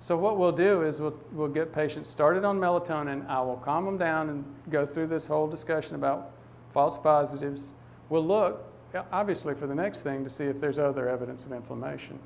So, 0.00 0.16
what 0.16 0.36
we'll 0.36 0.52
do 0.52 0.82
is 0.82 1.00
we'll, 1.00 1.18
we'll 1.32 1.48
get 1.48 1.72
patients 1.72 2.10
started 2.10 2.44
on 2.44 2.58
melatonin. 2.58 3.26
I 3.26 3.40
will 3.40 3.56
calm 3.56 3.86
them 3.86 3.96
down 3.96 4.28
and 4.28 4.44
go 4.70 4.84
through 4.84 5.06
this 5.06 5.26
whole 5.26 5.46
discussion 5.46 5.94
about 5.94 6.32
false 6.72 6.98
positives. 6.98 7.72
We'll 8.10 8.26
look, 8.26 8.70
obviously, 9.12 9.54
for 9.54 9.66
the 9.66 9.74
next 9.74 10.02
thing 10.02 10.22
to 10.22 10.28
see 10.28 10.44
if 10.44 10.60
there's 10.60 10.78
other 10.78 11.08
evidence 11.08 11.44
of 11.44 11.52
inflammation. 11.52 12.18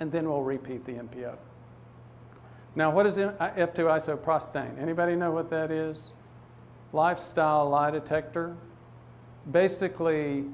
And 0.00 0.10
then 0.10 0.28
we'll 0.28 0.42
repeat 0.42 0.84
the 0.84 0.92
MPO. 0.92 1.36
Now, 2.74 2.90
what 2.90 3.06
is 3.06 3.18
uh, 3.18 3.32
F2 3.38 3.76
isoprostane? 3.76 4.80
Anybody 4.80 5.14
know 5.14 5.30
what 5.30 5.50
that 5.50 5.70
is? 5.70 6.14
Lifestyle 6.92 7.68
lie 7.68 7.90
detector. 7.90 8.56
Basically, 9.52 10.46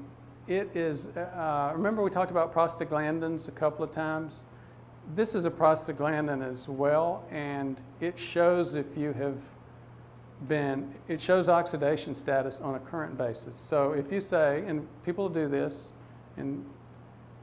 it 0.49 0.75
is, 0.75 1.09
uh, 1.09 1.71
remember 1.75 2.03
we 2.03 2.09
talked 2.09 2.31
about 2.31 2.53
prostaglandins 2.53 3.47
a 3.47 3.51
couple 3.51 3.85
of 3.85 3.91
times? 3.91 4.47
This 5.15 5.35
is 5.35 5.45
a 5.45 5.51
prostaglandin 5.51 6.43
as 6.43 6.67
well, 6.67 7.23
and 7.29 7.79
it 8.01 8.17
shows 8.17 8.75
if 8.75 8.97
you 8.97 9.13
have 9.13 9.41
been, 10.47 10.91
it 11.07 11.21
shows 11.21 11.49
oxidation 11.49 12.15
status 12.15 12.61
on 12.61 12.75
a 12.75 12.79
current 12.79 13.17
basis. 13.17 13.57
So 13.57 13.91
if 13.91 14.11
you 14.11 14.19
say, 14.19 14.63
and 14.65 14.87
people 15.03 15.29
do 15.29 15.47
this, 15.47 15.93
and 16.37 16.65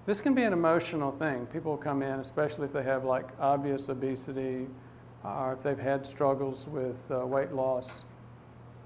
this 0.05 0.21
can 0.21 0.35
be 0.35 0.43
an 0.43 0.53
emotional 0.53 1.13
thing. 1.13 1.47
People 1.47 1.77
come 1.77 2.03
in, 2.03 2.19
especially 2.21 2.67
if 2.67 2.73
they 2.73 2.83
have 2.83 3.05
like 3.05 3.29
obvious 3.41 3.89
obesity 3.89 4.67
or 5.25 5.53
if 5.53 5.63
they've 5.63 5.79
had 5.79 6.07
struggles 6.07 6.69
with 6.69 7.11
uh, 7.11 7.27
weight 7.27 7.53
loss, 7.53 8.05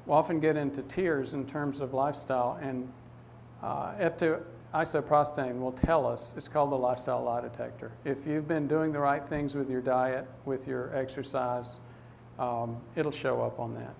will 0.07 0.15
often 0.15 0.41
get 0.41 0.57
into 0.57 0.83
tears 0.83 1.35
in 1.35 1.47
terms 1.47 1.81
of 1.81 1.93
lifestyle. 1.93 2.59
And 2.63 2.91
uh, 3.63 3.95
F2 3.95 4.43
isoprostane 4.75 5.59
will 5.59 5.73
tell 5.73 6.07
us, 6.07 6.35
it's 6.37 6.49
called 6.49 6.71
the 6.71 6.77
lifestyle 6.77 7.23
lie 7.23 7.41
detector. 7.41 7.93
If 8.05 8.27
you've 8.27 8.47
been 8.47 8.69
doing 8.69 8.93
the 8.93 9.01
right 9.01 9.27
things 9.27 9.55
with 9.55 9.69
your 9.69 9.81
diet, 9.81 10.27
with 10.45 10.67
your 10.67 10.95
exercise, 10.97 11.81
um, 12.39 12.81
it'll 12.95 13.13
show 13.13 13.43
up 13.43 13.59
on 13.59 13.75
that. 13.75 13.95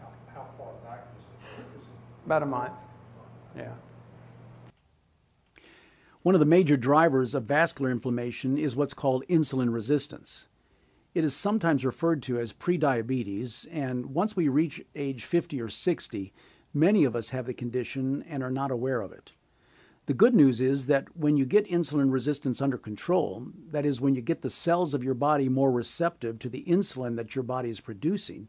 How, 0.00 0.08
how 0.34 0.46
far 0.58 0.72
back 0.84 1.06
is 1.16 1.58
it? 1.58 1.78
Is 1.78 1.82
it? 1.82 2.26
About 2.26 2.42
a 2.42 2.46
month. 2.46 2.82
Yeah. 3.56 3.72
One 6.22 6.34
of 6.34 6.40
the 6.40 6.46
major 6.46 6.78
drivers 6.78 7.34
of 7.34 7.44
vascular 7.44 7.90
inflammation 7.90 8.56
is 8.56 8.74
what's 8.74 8.94
called 8.94 9.26
insulin 9.28 9.72
resistance. 9.72 10.48
It 11.14 11.22
is 11.22 11.36
sometimes 11.36 11.84
referred 11.84 12.22
to 12.24 12.40
as 12.40 12.52
prediabetes, 12.52 13.68
and 13.70 14.06
once 14.06 14.34
we 14.34 14.48
reach 14.48 14.82
age 14.96 15.24
50 15.24 15.60
or 15.60 15.68
60, 15.68 16.32
many 16.74 17.04
of 17.04 17.16
us 17.16 17.30
have 17.30 17.46
the 17.46 17.54
condition 17.54 18.22
and 18.28 18.42
are 18.42 18.50
not 18.50 18.70
aware 18.70 19.00
of 19.00 19.12
it. 19.12 19.32
The 20.06 20.14
good 20.14 20.34
news 20.34 20.60
is 20.60 20.86
that 20.88 21.16
when 21.16 21.38
you 21.38 21.46
get 21.46 21.66
insulin 21.66 22.12
resistance 22.12 22.60
under 22.60 22.76
control, 22.76 23.46
that 23.70 23.86
is, 23.86 24.02
when 24.02 24.14
you 24.14 24.20
get 24.20 24.42
the 24.42 24.50
cells 24.50 24.92
of 24.92 25.02
your 25.02 25.14
body 25.14 25.48
more 25.48 25.72
receptive 25.72 26.38
to 26.40 26.50
the 26.50 26.64
insulin 26.64 27.16
that 27.16 27.34
your 27.34 27.42
body 27.42 27.70
is 27.70 27.80
producing, 27.80 28.48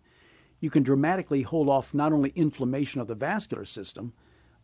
you 0.59 0.69
can 0.69 0.83
dramatically 0.83 1.43
hold 1.43 1.69
off 1.69 1.93
not 1.93 2.11
only 2.11 2.31
inflammation 2.31 2.99
of 2.99 3.07
the 3.07 3.15
vascular 3.15 3.63
system, 3.63 4.11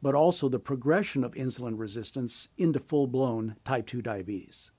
but 0.02 0.16
also 0.16 0.50
the 0.50 0.60
progression 0.60 1.24
of 1.24 1.34
insulin 1.34 1.78
resistance 1.78 2.50
into 2.58 2.80
full 2.80 3.08
blown 3.08 3.56
type 3.64 3.86
2 3.86 4.02
diabetes. 4.02 4.72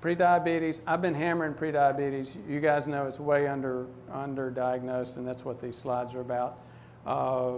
Prediabetes, 0.00 0.80
I've 0.86 1.02
been 1.02 1.14
hammering 1.14 1.52
prediabetes. 1.52 2.36
You 2.48 2.60
guys 2.60 2.88
know 2.88 3.06
it's 3.06 3.20
way 3.20 3.46
under 3.46 3.88
underdiagnosed, 4.10 5.18
and 5.18 5.26
that's 5.26 5.44
what 5.44 5.60
these 5.60 5.76
slides 5.76 6.14
are 6.14 6.22
about. 6.22 6.60
Uh, 7.06 7.52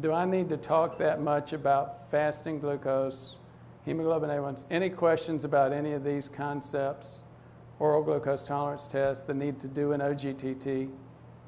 do 0.00 0.12
I 0.12 0.24
need 0.24 0.48
to 0.48 0.56
talk 0.56 0.96
that 0.98 1.20
much 1.20 1.52
about 1.52 2.10
fasting 2.10 2.58
glucose, 2.58 3.36
hemoglobin 3.84 4.30
A1C? 4.30 4.66
Any 4.70 4.90
questions 4.90 5.44
about 5.44 5.72
any 5.72 5.92
of 5.92 6.04
these 6.04 6.28
concepts? 6.28 7.24
Oral 7.78 8.02
glucose 8.02 8.42
tolerance 8.42 8.86
test, 8.86 9.26
the 9.26 9.34
need 9.34 9.58
to 9.60 9.68
do 9.68 9.92
an 9.92 10.00
OGTT 10.00 10.90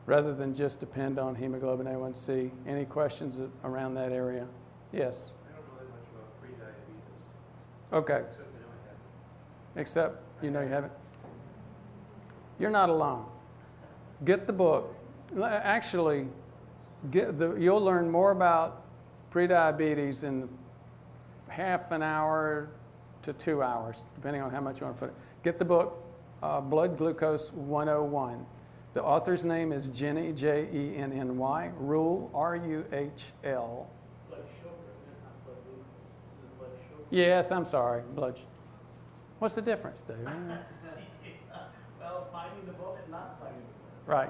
rather 0.07 0.35
than 0.35 0.53
just 0.55 0.81
depend 0.81 1.19
on 1.19 1.35
hemoglobin 1.35 1.87
A1C. 1.87 2.51
Any 2.67 2.85
questions 2.85 3.41
around 3.65 3.95
that 3.95 4.13
area? 4.13 4.47
Yes. 4.93 5.35
I 5.49 5.53
don't 5.55 5.67
know 5.69 5.79
that 5.79 5.91
much 5.91 6.09
about 6.15 6.41
pre-diabetes, 6.41 7.13
Okay. 7.93 8.23
except 8.29 8.49
I 8.49 8.61
know 8.61 8.67
I 8.67 8.89
have 8.89 8.97
it. 9.77 9.81
except 9.81 10.17
you 10.43 10.51
know 10.51 10.61
you 10.63 10.69
haven't. 10.69 10.93
You're 12.59 12.71
not 12.71 12.89
alone. 12.89 13.27
Get 14.25 14.47
the 14.47 14.53
book. 14.53 14.95
Actually, 15.43 16.27
get 17.11 17.39
the, 17.39 17.55
you'll 17.57 17.81
learn 17.81 18.11
more 18.11 18.31
about 18.31 18.85
prediabetes 19.31 20.25
in 20.25 20.49
half 21.49 21.91
an 21.91 22.03
hour 22.03 22.71
to 23.23 23.33
two 23.33 23.63
hours, 23.63 24.05
depending 24.15 24.43
on 24.43 24.51
how 24.51 24.61
much 24.61 24.81
you 24.81 24.87
want 24.87 24.97
to 24.97 25.01
put 25.01 25.09
it. 25.11 25.17
Get 25.43 25.59
the 25.59 25.65
book, 25.65 26.03
uh, 26.43 26.61
Blood 26.61 26.99
Glucose 26.99 27.53
101. 27.53 28.45
The 28.95 29.03
author's 29.03 29.45
name 29.45 29.73
is 29.73 29.89
Jenny, 29.89 30.33
J 30.33 30.69
E 30.73 30.97
N 30.97 31.13
N 31.13 31.39
Y, 31.39 31.71
Ruhl, 31.79 32.31
R 32.35 32.57
U 32.57 32.85
H 32.93 33.33
L. 33.45 33.89
Yes, 37.11 37.51
I'm 37.51 37.65
sorry, 37.65 38.03
blood. 38.15 38.39
What's 39.39 39.55
the 39.55 39.63
difference, 39.63 40.03
Dave? 40.03 40.19
Well, 42.01 42.27
finding 42.33 42.67
the 42.67 42.73
book 42.73 42.99
and 43.01 43.13
not 43.13 43.39
finding 43.39 43.61
the 43.61 43.67
book. 43.67 44.09
Right. 44.09 44.29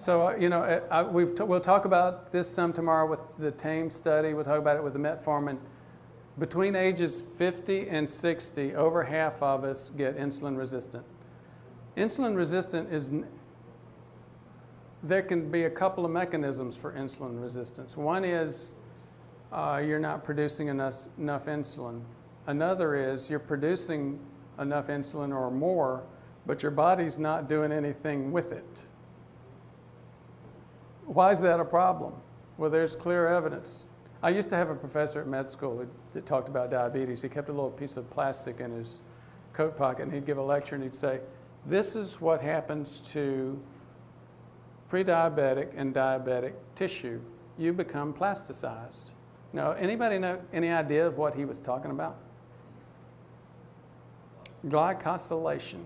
So, 0.00 0.28
uh, 0.28 0.36
you 0.36 0.48
know, 0.48 0.62
uh, 0.62 0.80
I, 0.90 1.02
we've 1.02 1.34
t- 1.34 1.42
we'll 1.42 1.60
talk 1.60 1.84
about 1.84 2.32
this 2.32 2.48
some 2.48 2.72
tomorrow 2.72 3.06
with 3.06 3.20
the 3.38 3.50
TAME 3.50 3.90
study. 3.90 4.32
We'll 4.32 4.46
talk 4.46 4.58
about 4.58 4.78
it 4.78 4.82
with 4.82 4.94
the 4.94 4.98
metformin. 4.98 5.58
Between 6.38 6.74
ages 6.74 7.22
50 7.36 7.90
and 7.90 8.08
60, 8.08 8.76
over 8.76 9.02
half 9.04 9.42
of 9.42 9.62
us 9.62 9.90
get 9.98 10.16
insulin 10.16 10.56
resistant. 10.56 11.04
Insulin 11.98 12.34
resistant 12.34 12.90
is, 12.90 13.12
there 15.02 15.20
can 15.20 15.50
be 15.50 15.64
a 15.64 15.70
couple 15.70 16.06
of 16.06 16.10
mechanisms 16.10 16.78
for 16.78 16.94
insulin 16.94 17.38
resistance. 17.38 17.94
One 17.94 18.24
is 18.24 18.76
uh, 19.52 19.82
you're 19.84 20.00
not 20.00 20.24
producing 20.24 20.68
enough, 20.68 21.08
enough 21.18 21.44
insulin. 21.44 22.00
Another 22.46 22.94
is 22.94 23.28
you're 23.28 23.38
producing 23.38 24.18
enough 24.58 24.86
insulin 24.86 25.30
or 25.30 25.50
more, 25.50 26.04
but 26.46 26.62
your 26.62 26.72
body's 26.72 27.18
not 27.18 27.50
doing 27.50 27.70
anything 27.70 28.32
with 28.32 28.52
it. 28.52 28.86
Why 31.12 31.32
is 31.32 31.40
that 31.40 31.58
a 31.58 31.64
problem? 31.64 32.12
Well, 32.56 32.70
there's 32.70 32.94
clear 32.94 33.26
evidence. 33.26 33.86
I 34.22 34.28
used 34.28 34.48
to 34.50 34.56
have 34.56 34.70
a 34.70 34.76
professor 34.76 35.20
at 35.20 35.26
med 35.26 35.50
school 35.50 35.84
that, 36.14 36.24
talked 36.24 36.48
about 36.48 36.70
diabetes. 36.70 37.20
He 37.20 37.28
kept 37.28 37.48
a 37.48 37.52
little 37.52 37.72
piece 37.72 37.96
of 37.96 38.08
plastic 38.10 38.60
in 38.60 38.70
his 38.70 39.00
coat 39.52 39.76
pocket, 39.76 40.04
and 40.04 40.12
he'd 40.12 40.24
give 40.24 40.38
a 40.38 40.42
lecture, 40.42 40.76
and 40.76 40.84
he'd 40.84 40.94
say, 40.94 41.18
"This 41.66 41.96
is 41.96 42.20
what 42.20 42.40
happens 42.40 43.00
to 43.12 43.60
pre-diabetic 44.88 45.72
and 45.74 45.92
diabetic 45.92 46.52
tissue. 46.76 47.20
You 47.58 47.72
become 47.72 48.14
plasticized." 48.14 49.10
Now, 49.52 49.72
anybody 49.72 50.16
know 50.16 50.38
any 50.52 50.70
idea 50.70 51.04
of 51.08 51.18
what 51.18 51.34
he 51.34 51.44
was 51.44 51.58
talking 51.58 51.90
about? 51.90 52.18
Glycosylation. 54.68 55.82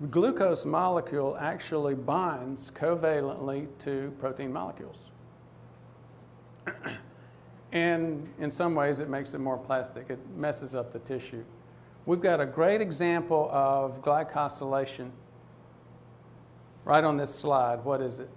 The 0.00 0.08
glucose 0.08 0.66
molecule 0.66 1.38
actually 1.40 1.94
binds 1.94 2.70
covalently 2.70 3.66
to 3.78 4.12
protein 4.18 4.52
molecules. 4.52 5.10
and 7.72 8.28
in 8.38 8.50
some 8.50 8.74
ways, 8.74 9.00
it 9.00 9.08
makes 9.08 9.32
it 9.32 9.38
more 9.38 9.56
plastic. 9.56 10.10
It 10.10 10.18
messes 10.36 10.74
up 10.74 10.92
the 10.92 10.98
tissue. 10.98 11.44
We've 12.04 12.20
got 12.20 12.40
a 12.40 12.46
great 12.46 12.82
example 12.82 13.48
of 13.50 14.02
glycosylation 14.02 15.10
right 16.84 17.02
on 17.02 17.16
this 17.16 17.34
slide. 17.34 17.82
What 17.82 18.02
is 18.02 18.20
it? 18.20 18.28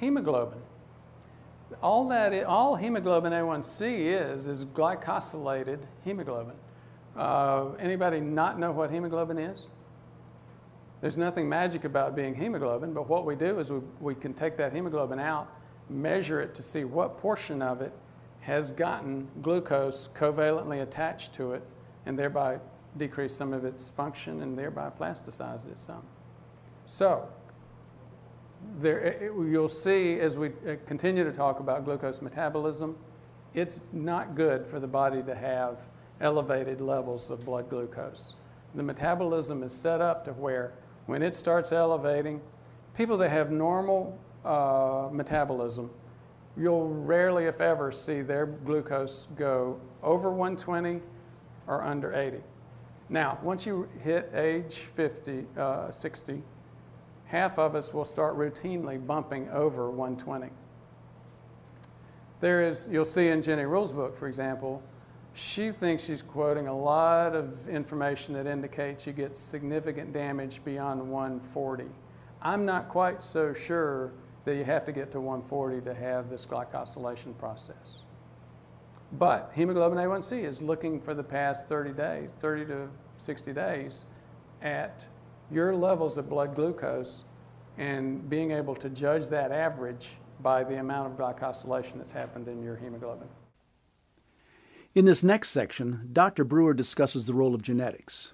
Hemoglobin. 0.00 0.60
All 1.82 2.06
that, 2.08 2.44
all 2.44 2.76
hemoglobin 2.76 3.32
A1C 3.32 4.32
is, 4.34 4.46
is 4.46 4.66
glycosylated 4.66 5.80
hemoglobin. 6.04 6.54
Uh, 7.16 7.72
anybody 7.78 8.20
not 8.20 8.58
know 8.58 8.72
what 8.72 8.90
hemoglobin 8.90 9.38
is? 9.38 9.70
There's 11.00 11.16
nothing 11.16 11.48
magic 11.48 11.84
about 11.84 12.14
being 12.16 12.34
hemoglobin, 12.34 12.92
but 12.92 13.08
what 13.08 13.24
we 13.24 13.34
do 13.36 13.58
is 13.58 13.70
we, 13.70 13.80
we 14.00 14.14
can 14.14 14.34
take 14.34 14.56
that 14.56 14.72
hemoglobin 14.72 15.18
out, 15.18 15.50
measure 15.88 16.40
it 16.40 16.54
to 16.54 16.62
see 16.62 16.84
what 16.84 17.18
portion 17.18 17.62
of 17.62 17.80
it 17.80 17.92
has 18.40 18.72
gotten 18.72 19.26
glucose 19.42 20.08
covalently 20.14 20.82
attached 20.82 21.32
to 21.34 21.52
it, 21.52 21.62
and 22.06 22.18
thereby 22.18 22.58
decrease 22.96 23.32
some 23.32 23.52
of 23.52 23.64
its 23.64 23.90
function 23.90 24.42
and 24.42 24.56
thereby 24.56 24.88
plasticized 24.90 25.70
it 25.70 25.78
some. 25.78 26.02
So, 26.86 27.28
there, 28.78 29.00
it- 29.00 29.22
you'll 29.34 29.68
see 29.68 30.18
as 30.20 30.38
we 30.38 30.48
uh, 30.48 30.76
continue 30.86 31.24
to 31.24 31.32
talk 31.32 31.60
about 31.60 31.84
glucose 31.84 32.22
metabolism, 32.22 32.96
it's 33.54 33.88
not 33.92 34.34
good 34.34 34.66
for 34.66 34.80
the 34.80 34.86
body 34.86 35.22
to 35.22 35.34
have 35.34 35.80
elevated 36.20 36.80
levels 36.80 37.30
of 37.30 37.44
blood 37.44 37.68
glucose. 37.68 38.36
The 38.74 38.82
metabolism 38.82 39.62
is 39.62 39.72
set 39.72 40.00
up 40.00 40.24
to 40.24 40.32
where 40.32 40.74
when 41.06 41.22
it 41.22 41.36
starts 41.36 41.72
elevating, 41.72 42.40
people 42.94 43.16
that 43.18 43.30
have 43.30 43.50
normal 43.50 44.18
uh, 44.44 45.08
metabolism, 45.12 45.90
you'll 46.56 46.88
rarely, 46.88 47.44
if 47.44 47.60
ever, 47.60 47.92
see 47.92 48.22
their 48.22 48.46
glucose 48.46 49.28
go 49.36 49.78
over 50.02 50.30
120 50.30 51.00
or 51.66 51.82
under 51.82 52.14
80. 52.14 52.38
Now, 53.08 53.38
once 53.42 53.66
you 53.66 53.88
hit 54.02 54.30
age 54.34 54.78
50, 54.78 55.46
uh, 55.56 55.90
60, 55.90 56.42
half 57.26 57.58
of 57.58 57.74
us 57.74 57.94
will 57.94 58.04
start 58.04 58.36
routinely 58.36 59.04
bumping 59.04 59.48
over 59.50 59.90
120. 59.90 60.48
There 62.40 62.66
is, 62.66 62.88
you'll 62.90 63.04
see 63.04 63.28
in 63.28 63.42
Jenny 63.42 63.62
Ruhl's 63.62 63.92
book, 63.92 64.16
for 64.16 64.26
example, 64.26 64.82
she 65.36 65.70
thinks 65.70 66.02
she's 66.02 66.22
quoting 66.22 66.66
a 66.66 66.74
lot 66.76 67.36
of 67.36 67.68
information 67.68 68.32
that 68.32 68.46
indicates 68.46 69.06
you 69.06 69.12
get 69.12 69.36
significant 69.36 70.10
damage 70.14 70.64
beyond 70.64 70.98
140. 70.98 71.84
I'm 72.40 72.64
not 72.64 72.88
quite 72.88 73.22
so 73.22 73.52
sure 73.52 74.12
that 74.46 74.54
you 74.54 74.64
have 74.64 74.86
to 74.86 74.92
get 74.92 75.10
to 75.10 75.20
140 75.20 75.82
to 75.82 75.94
have 75.94 76.30
this 76.30 76.46
glycosylation 76.46 77.36
process. 77.36 78.04
But 79.18 79.52
hemoglobin 79.54 79.98
A1C 79.98 80.42
is 80.42 80.62
looking 80.62 80.98
for 80.98 81.12
the 81.12 81.22
past 81.22 81.68
30 81.68 81.92
days, 81.92 82.30
30 82.38 82.64
to 82.66 82.88
60 83.18 83.52
days, 83.52 84.06
at 84.62 85.06
your 85.50 85.76
levels 85.76 86.16
of 86.16 86.30
blood 86.30 86.54
glucose 86.54 87.26
and 87.76 88.26
being 88.30 88.52
able 88.52 88.74
to 88.76 88.88
judge 88.88 89.28
that 89.28 89.52
average 89.52 90.16
by 90.40 90.64
the 90.64 90.78
amount 90.78 91.12
of 91.12 91.18
glycosylation 91.18 91.98
that's 91.98 92.10
happened 92.10 92.48
in 92.48 92.62
your 92.62 92.76
hemoglobin. 92.76 93.28
In 94.96 95.04
this 95.04 95.22
next 95.22 95.50
section, 95.50 96.08
Dr. 96.10 96.42
Brewer 96.42 96.72
discusses 96.72 97.26
the 97.26 97.34
role 97.34 97.54
of 97.54 97.60
genetics. 97.60 98.32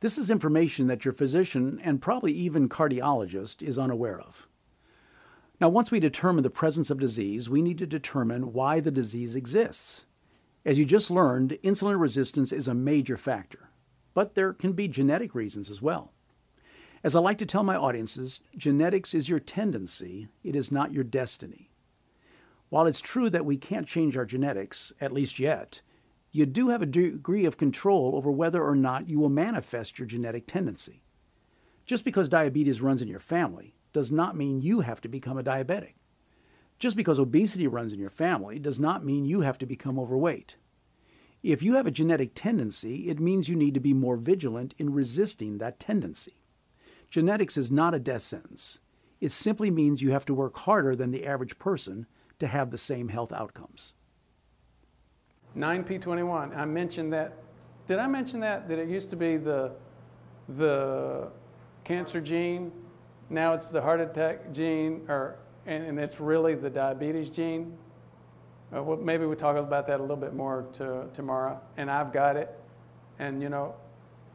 This 0.00 0.18
is 0.18 0.30
information 0.30 0.88
that 0.88 1.04
your 1.04 1.14
physician 1.14 1.80
and 1.84 2.02
probably 2.02 2.32
even 2.32 2.68
cardiologist 2.68 3.62
is 3.62 3.78
unaware 3.78 4.18
of. 4.18 4.48
Now, 5.60 5.68
once 5.68 5.92
we 5.92 6.00
determine 6.00 6.42
the 6.42 6.50
presence 6.50 6.90
of 6.90 6.98
disease, 6.98 7.48
we 7.48 7.62
need 7.62 7.78
to 7.78 7.86
determine 7.86 8.52
why 8.52 8.80
the 8.80 8.90
disease 8.90 9.36
exists. 9.36 10.04
As 10.64 10.76
you 10.76 10.84
just 10.84 11.08
learned, 11.08 11.56
insulin 11.62 12.00
resistance 12.00 12.50
is 12.50 12.66
a 12.66 12.74
major 12.74 13.16
factor, 13.16 13.70
but 14.12 14.34
there 14.34 14.52
can 14.52 14.72
be 14.72 14.88
genetic 14.88 15.36
reasons 15.36 15.70
as 15.70 15.80
well. 15.80 16.10
As 17.04 17.14
I 17.14 17.20
like 17.20 17.38
to 17.38 17.46
tell 17.46 17.62
my 17.62 17.76
audiences, 17.76 18.42
genetics 18.56 19.14
is 19.14 19.28
your 19.28 19.38
tendency, 19.38 20.26
it 20.42 20.56
is 20.56 20.72
not 20.72 20.92
your 20.92 21.04
destiny. 21.04 21.70
While 22.70 22.88
it's 22.88 23.00
true 23.00 23.30
that 23.30 23.44
we 23.44 23.56
can't 23.56 23.86
change 23.86 24.16
our 24.16 24.26
genetics, 24.26 24.92
at 25.00 25.12
least 25.12 25.38
yet, 25.38 25.80
you 26.32 26.46
do 26.46 26.70
have 26.70 26.80
a 26.80 26.86
degree 26.86 27.44
of 27.44 27.58
control 27.58 28.16
over 28.16 28.30
whether 28.30 28.62
or 28.62 28.74
not 28.74 29.08
you 29.08 29.18
will 29.18 29.28
manifest 29.28 29.98
your 29.98 30.06
genetic 30.06 30.46
tendency. 30.46 31.02
Just 31.84 32.06
because 32.06 32.28
diabetes 32.30 32.80
runs 32.80 33.02
in 33.02 33.08
your 33.08 33.18
family 33.18 33.74
does 33.92 34.10
not 34.10 34.34
mean 34.34 34.62
you 34.62 34.80
have 34.80 35.02
to 35.02 35.08
become 35.08 35.36
a 35.36 35.42
diabetic. 35.42 35.94
Just 36.78 36.96
because 36.96 37.18
obesity 37.18 37.66
runs 37.66 37.92
in 37.92 38.00
your 38.00 38.10
family 38.10 38.58
does 38.58 38.80
not 38.80 39.04
mean 39.04 39.26
you 39.26 39.42
have 39.42 39.58
to 39.58 39.66
become 39.66 39.98
overweight. 39.98 40.56
If 41.42 41.62
you 41.62 41.74
have 41.74 41.86
a 41.86 41.90
genetic 41.90 42.32
tendency, 42.34 43.10
it 43.10 43.20
means 43.20 43.48
you 43.48 43.56
need 43.56 43.74
to 43.74 43.80
be 43.80 43.92
more 43.92 44.16
vigilant 44.16 44.74
in 44.78 44.92
resisting 44.92 45.58
that 45.58 45.78
tendency. 45.78 46.40
Genetics 47.10 47.58
is 47.58 47.70
not 47.70 47.94
a 47.94 48.00
death 48.00 48.22
sentence. 48.22 48.78
It 49.20 49.32
simply 49.32 49.70
means 49.70 50.02
you 50.02 50.12
have 50.12 50.24
to 50.26 50.34
work 50.34 50.56
harder 50.56 50.96
than 50.96 51.10
the 51.10 51.26
average 51.26 51.58
person 51.58 52.06
to 52.38 52.46
have 52.46 52.70
the 52.70 52.78
same 52.78 53.08
health 53.08 53.32
outcomes. 53.32 53.92
9p21, 55.56 56.56
I 56.56 56.64
mentioned 56.64 57.12
that. 57.12 57.38
Did 57.88 57.98
I 57.98 58.06
mention 58.06 58.40
that? 58.40 58.68
That 58.68 58.78
it 58.78 58.88
used 58.88 59.10
to 59.10 59.16
be 59.16 59.36
the, 59.36 59.72
the 60.56 61.28
cancer 61.84 62.20
gene, 62.20 62.72
now 63.30 63.54
it's 63.54 63.68
the 63.68 63.80
heart 63.80 64.00
attack 64.00 64.52
gene, 64.52 65.02
or, 65.08 65.36
and, 65.66 65.84
and 65.84 65.98
it's 65.98 66.20
really 66.20 66.54
the 66.54 66.70
diabetes 66.70 67.30
gene? 67.30 67.76
Uh, 68.74 68.82
well, 68.82 68.96
maybe 68.96 69.26
we'll 69.26 69.36
talk 69.36 69.56
about 69.56 69.86
that 69.86 70.00
a 70.00 70.02
little 70.02 70.16
bit 70.16 70.34
more 70.34 70.66
to, 70.74 71.06
tomorrow. 71.12 71.60
And 71.76 71.90
I've 71.90 72.12
got 72.12 72.36
it, 72.36 72.58
and 73.18 73.42
you 73.42 73.48
know, 73.48 73.74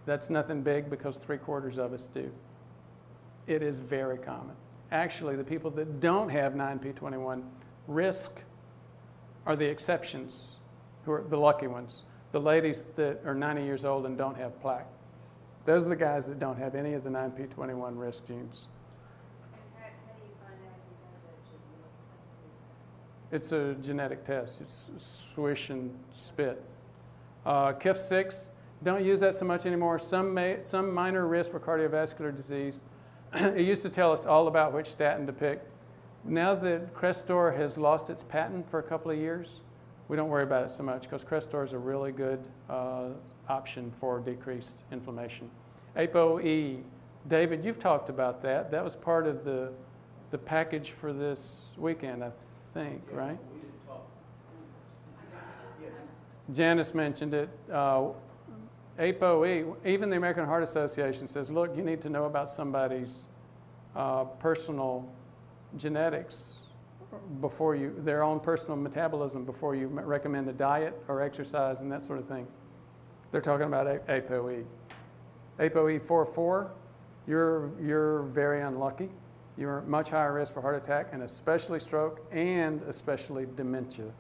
that's 0.06 0.30
nothing 0.30 0.62
big 0.62 0.90
because 0.90 1.18
three 1.18 1.38
quarters 1.38 1.78
of 1.78 1.94
us 1.94 2.08
do. 2.08 2.32
It 3.46 3.62
is 3.62 3.80
very 3.80 4.18
common. 4.18 4.56
Actually, 4.92 5.36
the 5.36 5.44
people 5.44 5.70
that 5.72 6.00
don't 6.00 6.30
have 6.30 6.54
9p21 6.54 7.44
risk 7.88 8.32
are 9.46 9.56
the 9.56 9.66
exceptions, 9.66 10.57
who 11.08 11.14
are 11.14 11.24
the 11.24 11.38
lucky 11.38 11.68
ones. 11.68 12.04
The 12.34 12.40
ladies 12.40 12.88
that 12.96 13.22
are 13.26 13.34
90 13.34 13.64
years 13.64 13.86
old 13.86 14.06
and 14.06 14.18
don't 14.18 14.36
have 14.36 14.60
plaque. 14.62 14.86
Those 15.66 15.86
are 15.86 15.90
the 15.90 15.96
guys 15.96 16.26
that 16.28 16.38
don't 16.38 16.58
have 16.58 16.76
any 16.76 16.94
of 16.94 17.04
the 17.04 17.10
9p21 17.10 17.98
risk 17.98 18.28
genes. 18.28 18.68
It's 23.32 23.52
a 23.54 23.76
genetic 23.82 24.26
test. 24.26 24.60
It's 24.62 24.90
swish 24.98 25.70
and 25.70 25.98
spit. 26.14 26.62
Uh, 27.46 27.72
KIF6, 27.74 28.50
don't 28.84 29.04
use 29.04 29.22
that 29.22 29.34
so 29.34 29.46
much 29.46 29.66
anymore. 29.66 30.00
Some, 30.00 30.34
may, 30.34 30.58
some 30.62 30.94
minor 30.94 31.26
risk 31.26 31.52
for 31.52 31.60
cardiovascular 31.60 32.36
disease. 32.36 32.84
it 33.34 33.66
used 33.66 33.82
to 33.84 33.90
tell 33.90 34.12
us 34.12 34.26
all 34.26 34.48
about 34.48 34.74
which 34.74 34.88
statin 34.88 35.26
to 35.26 35.34
pick. 35.34 35.62
Now 36.26 36.54
that 36.56 36.94
Crestor 36.94 37.56
has 37.56 37.78
lost 37.78 38.10
its 38.10 38.24
patent 38.24 38.70
for 38.70 38.80
a 38.80 38.84
couple 38.84 39.12
of 39.12 39.18
years, 39.18 39.62
we 40.08 40.16
don't 40.16 40.30
worry 40.30 40.44
about 40.44 40.64
it 40.64 40.72
so 40.72 40.84
much 40.84 41.04
because 41.04 41.24
Crestor 41.24 41.64
is 41.64 41.74
a 41.74 41.78
really 41.78 42.12
good 42.12 42.40
uh, 42.70 43.10
option 43.50 43.92
for 43.92 44.20
decreased 44.20 44.84
inflammation. 44.92 45.50
ApoE, 45.98 46.82
David, 47.28 47.64
you've 47.64 47.80
talked 47.80 48.10
about 48.10 48.42
that. 48.44 48.72
That 48.72 48.84
was 48.84 48.96
part 48.96 49.28
of 49.28 49.44
the, 49.44 49.72
the 50.32 50.38
package 50.38 50.92
for 50.92 51.12
this 51.12 51.76
weekend, 51.78 52.24
I 52.24 52.32
think, 52.74 53.02
right? 53.12 53.38
We 53.54 53.60
didn't 53.60 53.88
talk. 53.88 54.08
Janice 56.54 56.94
mentioned 56.94 57.34
it. 57.34 57.50
Uh, 57.72 58.10
ApoE, 59.00 59.76
even 59.86 60.10
the 60.10 60.18
American 60.18 60.46
Heart 60.46 60.64
Association 60.64 61.28
says, 61.28 61.52
look, 61.52 61.76
you 61.76 61.84
need 61.84 62.02
to 62.02 62.10
know 62.10 62.26
about 62.26 62.50
somebody's 62.50 63.28
uh, 63.96 64.24
personal 64.24 65.08
genetics 65.76 66.67
before 67.42 67.76
you, 67.76 67.96
their 68.00 68.24
own 68.24 68.40
personal 68.40 68.76
metabolism 68.76 69.46
before 69.46 69.76
you 69.76 69.88
recommend 69.88 70.48
a 70.50 70.54
diet 70.54 71.00
or 71.08 71.22
exercise 71.22 71.82
and 71.82 71.92
that 71.92 72.04
sort 72.04 72.20
of 72.20 72.28
thing. 72.28 72.48
They're 73.32 73.42
talking 73.42 73.68
about 73.68 73.88
ApoE. 74.08 74.66
ApoE 75.60 76.02
44, 76.02 76.72
you're, 77.28 77.72
you're 77.82 78.24
very 78.24 78.62
unlucky. 78.62 79.10
You're 79.58 79.82
much 79.82 80.12
higher 80.12 80.34
risk 80.34 80.54
for 80.54 80.62
heart 80.62 80.76
attack 80.76 81.10
and 81.14 81.24
especially 81.24 81.80
stroke 81.80 82.26
and 82.32 82.82
especially 82.84 83.48
dementia. 83.56 84.12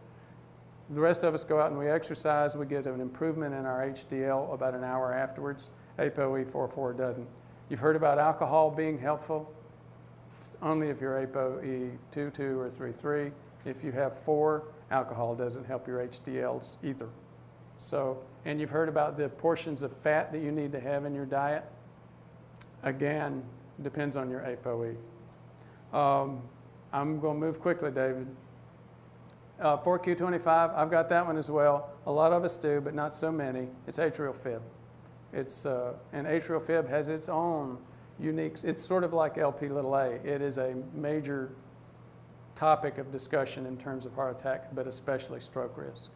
The 0.90 1.00
rest 1.00 1.24
of 1.24 1.34
us 1.34 1.44
go 1.44 1.60
out 1.60 1.70
and 1.70 1.78
we 1.78 1.90
exercise, 1.90 2.56
we 2.56 2.66
get 2.66 2.88
an 2.88 3.02
improvement 3.02 3.54
in 3.54 3.66
our 3.66 3.88
HDL 3.88 4.54
about 4.54 4.74
an 4.74 4.84
hour 4.84 5.14
afterwards. 5.14 5.72
ApoE 6.00 6.48
44 6.48 6.94
doesn't. 6.94 7.28
You've 7.70 7.80
heard 7.80 7.96
about 7.96 8.18
alcohol 8.18 8.72
being 8.72 8.98
helpful. 8.98 9.54
It's 10.38 10.56
only 10.62 10.90
if 10.90 11.02
you're 11.02 11.26
ApoE 11.26 11.98
22 12.12 12.60
or 12.60 12.70
33. 12.70 13.32
If 13.66 13.84
you 13.84 13.92
have 13.92 14.18
4, 14.18 14.64
alcohol 14.92 15.36
doesn't 15.36 15.66
help 15.66 15.88
your 15.88 16.00
HDLs 16.00 16.78
either. 16.84 17.10
So, 17.76 18.24
and 18.46 18.60
you've 18.60 18.70
heard 18.70 18.90
about 18.90 19.18
the 19.18 19.30
portions 19.30 19.82
of 19.82 19.96
fat 19.96 20.32
that 20.32 20.42
you 20.42 20.52
need 20.52 20.72
to 20.72 20.80
have 20.80 21.06
in 21.06 21.14
your 21.14 21.26
diet. 21.26 21.66
Again, 22.84 23.44
depends 23.82 24.16
on 24.16 24.30
your 24.30 24.42
ApoE. 24.42 24.96
Um, 25.94 26.42
I'm 26.94 27.20
going 27.20 27.40
to 27.40 27.46
move 27.46 27.60
quickly, 27.60 27.92
David. 27.92 28.28
Uh, 29.60 29.78
4Q25, 29.78 30.76
I've 30.76 30.92
got 30.92 31.10
that 31.10 31.26
one 31.26 31.38
as 31.38 31.50
well. 31.50 31.90
A 32.06 32.12
lot 32.12 32.32
of 32.32 32.44
us 32.44 32.58
do, 32.58 32.80
but 32.80 32.94
not 32.94 33.14
so 33.14 33.32
many. 33.32 33.68
It's 33.88 33.98
atrial 33.98 34.36
fib. 34.36 34.62
It's, 35.34 35.66
uh, 35.66 35.94
and 36.14 36.28
atrial 36.28 36.62
fib 36.62 36.88
has 36.88 37.10
its 37.10 37.28
own 37.28 37.80
unique, 38.20 38.64
it's 38.64 38.82
sort 38.82 39.04
of 39.04 39.14
like 39.14 39.38
LP 39.38 39.70
little 39.70 39.96
a. 39.96 40.20
It 40.24 40.42
is 40.42 40.58
a 40.58 40.76
major 40.94 41.52
topic 42.56 42.98
of 42.98 43.12
discussion 43.12 43.66
in 43.66 43.78
terms 43.78 44.06
of 44.06 44.14
heart 44.14 44.40
attack, 44.40 44.74
but 44.74 44.88
especially 44.88 45.40
stroke 45.40 45.78
risk. 45.78 46.12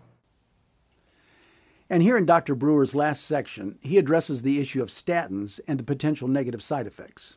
And 1.90 2.02
here 2.02 2.18
in 2.18 2.26
Dr. 2.26 2.56
Brewer's 2.56 2.96
last 2.96 3.26
section, 3.26 3.78
he 3.82 3.98
addresses 3.98 4.42
the 4.42 4.60
issue 4.60 4.82
of 4.82 4.90
statins 4.90 5.60
and 5.68 5.78
the 5.78 5.84
potential 5.84 6.28
negative 6.28 6.64
side 6.64 6.88
effects. 6.88 7.36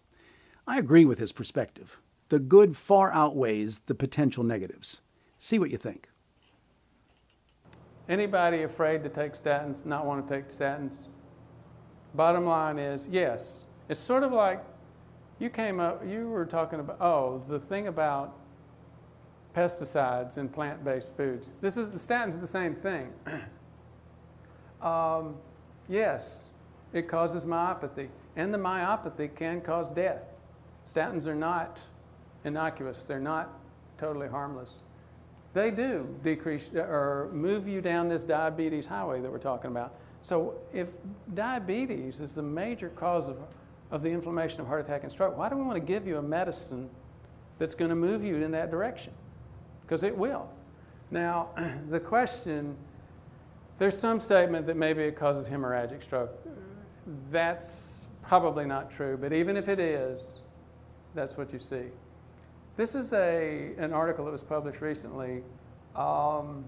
I 0.67 0.79
agree 0.79 1.05
with 1.05 1.19
his 1.19 1.33
perspective. 1.33 1.99
The 2.29 2.39
good 2.39 2.77
far 2.77 3.13
outweighs 3.13 3.81
the 3.81 3.95
potential 3.95 4.45
negatives. 4.45 5.01
See 5.39 5.59
what 5.59 5.71
you 5.71 5.77
think. 5.77 6.09
Anybody 8.09 8.63
afraid 8.63 9.03
to 9.03 9.09
take 9.09 9.33
statins, 9.33 9.85
not 9.85 10.07
want 10.07 10.27
to 10.27 10.35
take 10.35 10.49
statins? 10.49 11.09
Bottom 12.15 12.47
line 12.47 12.79
is 12.79 13.09
yes. 13.11 13.67
It's 13.89 14.01
sort 14.01 14.23
of 14.23 14.33
like 14.33 14.65
you 15.39 15.51
came 15.51 15.81
up, 15.81 16.03
you 16.07 16.29
were 16.29 16.47
talking 16.47 16.81
about, 16.81 17.01
oh, 17.01 17.43
the 17.49 17.59
thing 17.59 17.89
about 17.89 18.35
pesticides 19.55 20.39
in 20.39 20.49
plant 20.49 20.85
based 20.85 21.15
foods. 21.17 21.53
This 21.61 21.77
is, 21.77 21.91
the 21.91 21.99
statins 21.99 22.41
the 22.41 22.47
same 22.47 22.75
thing. 22.75 23.13
um, 24.83 25.37
yes, 25.89 26.47
it 26.93 27.09
causes 27.09 27.45
myopathy, 27.45 28.09
and 28.37 28.53
the 28.53 28.59
myopathy 28.59 29.35
can 29.35 29.61
cause 29.61 29.91
death. 29.91 30.23
Statins 30.85 31.27
are 31.27 31.35
not 31.35 31.81
innocuous, 32.45 32.99
they're 32.99 33.19
not 33.21 33.59
totally 33.99 34.29
harmless. 34.29 34.83
They 35.53 35.71
do 35.71 36.09
decrease 36.25 36.73
or 36.75 37.31
move 37.33 37.69
you 37.69 37.81
down 37.81 38.09
this 38.09 38.25
diabetes 38.25 38.87
highway 38.87 39.21
that 39.21 39.31
we're 39.31 39.39
talking 39.39 39.71
about. 39.71 39.95
So, 40.21 40.55
if 40.73 40.89
diabetes 41.35 42.19
is 42.19 42.33
the 42.33 42.43
major 42.43 42.89
cause 42.89 43.29
of, 43.29 43.37
of 43.91 44.03
the 44.03 44.11
inflammation 44.11 44.61
of 44.61 44.67
heart 44.67 44.81
attack 44.81 45.03
and 45.03 45.13
stroke, 45.13 45.37
why 45.37 45.49
do 45.49 45.57
we 45.57 45.63
want 45.63 45.77
to 45.77 45.85
give 45.85 46.07
you 46.07 46.19
a 46.19 46.23
medicine 46.23 46.89
that's 47.59 47.75
going 47.75 47.89
to 47.89 47.95
move 47.95 48.25
you 48.25 48.37
in 48.37 48.51
that 48.51 48.71
direction? 48.71 49.13
Because 49.83 50.03
it 50.03 50.17
will. 50.17 50.49
Now, 51.11 51.49
the 51.91 52.01
question 52.01 52.77
there's 53.79 53.99
some 53.99 54.21
statement 54.21 54.67
that 54.67 54.77
maybe 54.77 55.03
it 55.03 55.17
causes 55.17 55.49
hemorrhagic 55.49 56.03
stroke. 56.03 56.31
That's 57.31 58.09
probably 58.23 58.65
not 58.65 58.91
true, 58.91 59.19
but 59.21 59.33
even 59.33 59.57
if 59.57 59.69
it 59.69 59.81
is, 59.81 60.43
that's 61.15 61.37
what 61.37 61.53
you 61.53 61.59
see. 61.59 61.87
This 62.77 62.95
is 62.95 63.13
a, 63.13 63.73
an 63.79 63.93
article 63.93 64.25
that 64.25 64.31
was 64.31 64.45
published 64.45 64.81
recently. 64.81 65.43
Um, 65.97 66.65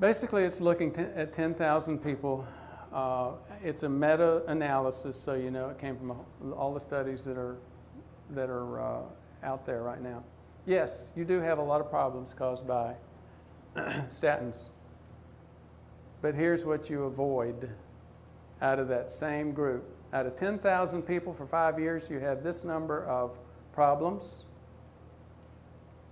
basically, 0.00 0.44
it's 0.44 0.60
looking 0.60 0.90
t- 0.90 1.02
at 1.02 1.32
10,000 1.32 1.98
people. 1.98 2.46
Uh, 2.94 3.32
it's 3.64 3.82
a 3.82 3.88
meta 3.88 4.44
analysis, 4.46 5.16
so 5.16 5.34
you 5.34 5.50
know 5.50 5.68
it 5.68 5.78
came 5.80 5.96
from 5.96 6.12
all 6.56 6.72
the 6.72 6.78
studies 6.78 7.24
that 7.24 7.36
are, 7.36 7.56
that 8.30 8.48
are 8.48 8.80
uh, 8.80 9.02
out 9.42 9.66
there 9.66 9.82
right 9.82 10.00
now. 10.00 10.22
Yes, 10.64 11.08
you 11.16 11.24
do 11.24 11.40
have 11.40 11.58
a 11.58 11.62
lot 11.62 11.80
of 11.80 11.90
problems 11.90 12.32
caused 12.32 12.68
by 12.68 12.94
statins. 13.76 14.70
But 16.22 16.36
here's 16.36 16.64
what 16.64 16.88
you 16.88 17.02
avoid 17.02 17.68
out 18.62 18.78
of 18.78 18.86
that 18.88 19.10
same 19.10 19.50
group. 19.50 19.84
Out 20.12 20.26
of 20.26 20.36
10,000 20.36 21.02
people 21.02 21.34
for 21.34 21.46
five 21.46 21.80
years, 21.80 22.08
you 22.08 22.20
have 22.20 22.44
this 22.44 22.62
number 22.62 23.04
of 23.06 23.36
problems, 23.72 24.46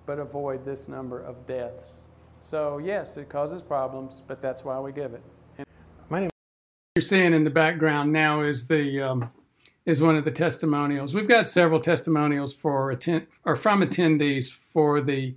but 0.04 0.18
avoid 0.18 0.64
this 0.64 0.88
number 0.88 1.22
of 1.22 1.46
deaths. 1.46 2.10
So, 2.40 2.78
yes, 2.78 3.16
it 3.16 3.28
causes 3.28 3.62
problems, 3.62 4.20
but 4.26 4.42
that's 4.42 4.64
why 4.64 4.80
we 4.80 4.90
give 4.90 5.14
it. 5.14 5.22
You're 6.94 7.00
seeing 7.00 7.32
in 7.32 7.42
the 7.42 7.48
background 7.48 8.12
now 8.12 8.42
is 8.42 8.66
the 8.66 9.00
um, 9.00 9.30
is 9.86 10.02
one 10.02 10.14
of 10.14 10.26
the 10.26 10.30
testimonials. 10.30 11.14
We've 11.14 11.26
got 11.26 11.48
several 11.48 11.80
testimonials 11.80 12.52
for 12.52 12.90
attend 12.90 13.28
or 13.46 13.56
from 13.56 13.80
attendees 13.80 14.52
for 14.52 15.00
the 15.00 15.34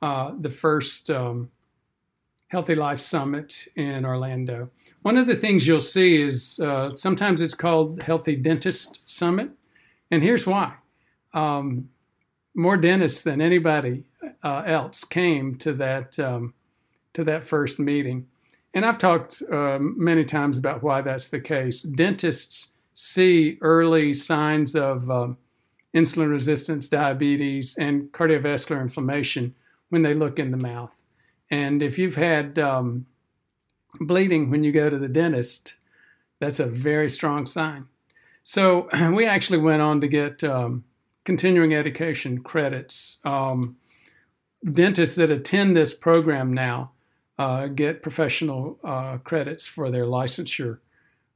uh, 0.00 0.32
the 0.40 0.48
first 0.48 1.10
um, 1.10 1.50
Healthy 2.48 2.76
Life 2.76 3.00
Summit 3.00 3.68
in 3.76 4.06
Orlando. 4.06 4.70
One 5.02 5.18
of 5.18 5.26
the 5.26 5.36
things 5.36 5.66
you'll 5.66 5.80
see 5.80 6.22
is 6.22 6.58
uh, 6.60 6.96
sometimes 6.96 7.42
it's 7.42 7.52
called 7.52 8.02
Healthy 8.02 8.36
Dentist 8.36 9.02
Summit, 9.04 9.50
and 10.10 10.22
here's 10.22 10.46
why. 10.46 10.72
Um, 11.34 11.90
more 12.54 12.78
dentists 12.78 13.24
than 13.24 13.42
anybody 13.42 14.04
uh, 14.42 14.62
else 14.64 15.04
came 15.04 15.56
to 15.56 15.74
that 15.74 16.18
um, 16.18 16.54
to 17.12 17.24
that 17.24 17.44
first 17.44 17.78
meeting, 17.78 18.26
and 18.74 18.84
I've 18.84 18.98
talked 18.98 19.42
uh, 19.50 19.78
many 19.80 20.24
times 20.24 20.58
about 20.58 20.82
why 20.82 21.00
that's 21.00 21.28
the 21.28 21.40
case. 21.40 21.82
Dentists 21.82 22.72
see 22.92 23.56
early 23.60 24.14
signs 24.14 24.74
of 24.74 25.08
um, 25.10 25.36
insulin 25.94 26.30
resistance, 26.30 26.88
diabetes, 26.88 27.76
and 27.78 28.10
cardiovascular 28.12 28.80
inflammation 28.80 29.54
when 29.90 30.02
they 30.02 30.12
look 30.12 30.40
in 30.40 30.50
the 30.50 30.56
mouth. 30.56 31.00
And 31.50 31.82
if 31.82 31.98
you've 31.98 32.16
had 32.16 32.58
um, 32.58 33.06
bleeding 34.00 34.50
when 34.50 34.64
you 34.64 34.72
go 34.72 34.90
to 34.90 34.98
the 34.98 35.08
dentist, 35.08 35.74
that's 36.40 36.58
a 36.58 36.66
very 36.66 37.08
strong 37.08 37.46
sign. 37.46 37.86
So 38.42 38.88
we 39.12 39.24
actually 39.24 39.58
went 39.58 39.82
on 39.82 40.00
to 40.00 40.08
get 40.08 40.42
um, 40.42 40.84
continuing 41.24 41.74
education 41.74 42.42
credits. 42.42 43.18
Um, 43.24 43.76
dentists 44.72 45.14
that 45.16 45.30
attend 45.30 45.76
this 45.76 45.94
program 45.94 46.52
now 46.52 46.90
uh, 47.38 47.66
get 47.66 48.02
professional 48.02 48.78
uh, 48.84 49.18
credits 49.18 49.66
for 49.66 49.90
their 49.90 50.04
licensure. 50.04 50.78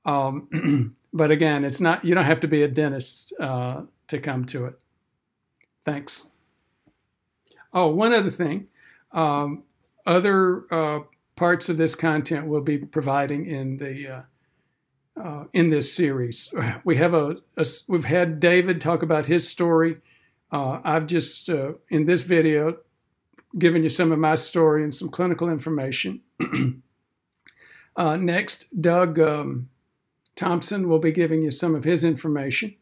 Um, 0.04 0.94
but 1.12 1.30
again, 1.30 1.64
it's 1.64 1.80
not 1.80 2.04
you 2.04 2.14
don't 2.14 2.24
have 2.24 2.40
to 2.40 2.48
be 2.48 2.62
a 2.62 2.68
dentist 2.68 3.32
uh, 3.40 3.82
to 4.08 4.18
come 4.18 4.44
to 4.46 4.66
it. 4.66 4.80
Thanks. 5.84 6.30
Oh, 7.72 7.88
one 7.88 8.12
other 8.12 8.30
thing. 8.30 8.66
Um, 9.12 9.64
other 10.06 10.64
uh, 10.72 11.00
parts 11.36 11.68
of 11.68 11.76
this 11.76 11.94
content 11.94 12.46
we'll 12.46 12.60
be 12.60 12.78
providing 12.78 13.46
in 13.46 13.76
the 13.76 14.08
uh, 14.08 14.22
uh, 15.20 15.44
in 15.52 15.68
this 15.68 15.92
series. 15.92 16.52
We 16.84 16.96
have 16.96 17.14
a, 17.14 17.36
a, 17.56 17.66
we've 17.88 18.04
had 18.04 18.40
David 18.40 18.80
talk 18.80 19.02
about 19.02 19.26
his 19.26 19.48
story. 19.48 19.96
I've 20.50 21.06
just 21.06 21.50
in 21.50 22.06
this 22.06 22.22
video 22.22 22.78
given 23.58 23.82
you 23.82 23.88
some 23.88 24.12
of 24.12 24.18
my 24.18 24.34
story 24.34 24.82
and 24.82 24.94
some 24.94 25.08
clinical 25.08 25.48
information. 25.48 26.20
Uh, 27.96 28.16
next, 28.16 28.80
Doug 28.80 29.18
um, 29.18 29.68
Thompson 30.36 30.88
will 30.88 31.00
be 31.00 31.10
giving 31.10 31.42
you 31.42 31.50
some 31.50 31.74
of 31.74 31.82
his 31.82 32.04
information, 32.04 32.76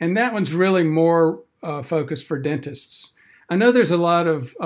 and 0.00 0.16
that 0.16 0.32
one's 0.32 0.54
really 0.54 0.82
more 0.82 1.42
focused 1.82 2.26
for 2.26 2.38
dentists. 2.38 3.12
I 3.50 3.56
know 3.56 3.70
there's 3.70 3.90
a 3.90 3.98
lot 3.98 4.26
of 4.26 4.56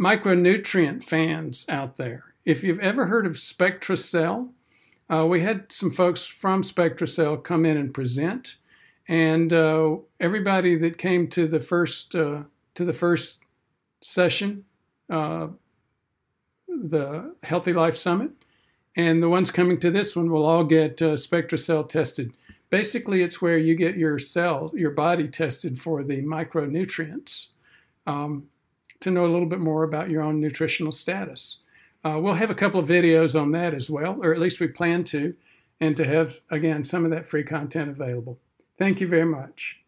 micronutrient 0.00 1.04
fans 1.04 1.66
out 1.68 1.96
there. 1.96 2.24
If 2.44 2.62
you've 2.62 2.80
ever 2.80 3.06
heard 3.06 3.26
of 3.26 3.34
SpectraCell, 3.34 4.50
uh, 5.12 5.26
we 5.26 5.42
had 5.42 5.70
some 5.70 5.90
folks 5.90 6.24
from 6.24 6.62
SpectraCell 6.62 7.42
come 7.42 7.66
in 7.66 7.76
and 7.76 7.92
present, 7.92 8.56
and 9.08 9.52
uh, 9.52 9.96
everybody 10.20 10.76
that 10.76 10.98
came 10.98 11.28
to 11.28 11.46
the 11.46 11.60
first 11.60 12.14
uh, 12.14 12.44
to 12.74 12.84
the 12.84 12.92
first 12.92 13.40
session, 14.00 14.64
uh, 15.08 15.48
the 16.68 17.34
Healthy 17.42 17.72
Life 17.72 17.96
Summit, 17.96 18.30
and 18.96 19.22
the 19.22 19.28
ones 19.28 19.50
coming 19.50 19.78
to 19.80 19.90
this 19.90 20.16
one 20.16 20.30
will 20.30 20.44
all 20.44 20.64
get 20.64 21.00
uh, 21.02 21.14
SpectraCell 21.14 21.88
tested. 21.88 22.32
Basically, 22.70 23.22
it's 23.22 23.42
where 23.42 23.58
you 23.58 23.74
get 23.74 23.96
your 23.96 24.18
cells, 24.18 24.72
your 24.74 24.92
body 24.92 25.28
tested 25.28 25.78
for 25.78 26.02
the 26.02 26.22
micronutrients. 26.22 27.48
Um, 28.06 28.48
to 29.00 29.10
know 29.10 29.24
a 29.24 29.32
little 29.32 29.48
bit 29.48 29.60
more 29.60 29.82
about 29.82 30.10
your 30.10 30.22
own 30.22 30.40
nutritional 30.40 30.92
status. 30.92 31.58
Uh, 32.04 32.18
we'll 32.20 32.34
have 32.34 32.50
a 32.50 32.54
couple 32.54 32.80
of 32.80 32.86
videos 32.86 33.38
on 33.38 33.50
that 33.50 33.74
as 33.74 33.90
well, 33.90 34.18
or 34.22 34.32
at 34.32 34.40
least 34.40 34.60
we 34.60 34.68
plan 34.68 35.04
to, 35.04 35.34
and 35.80 35.96
to 35.96 36.04
have, 36.04 36.40
again, 36.50 36.84
some 36.84 37.04
of 37.04 37.10
that 37.10 37.26
free 37.26 37.42
content 37.42 37.90
available. 37.90 38.38
Thank 38.78 39.00
you 39.00 39.08
very 39.08 39.24
much. 39.24 39.79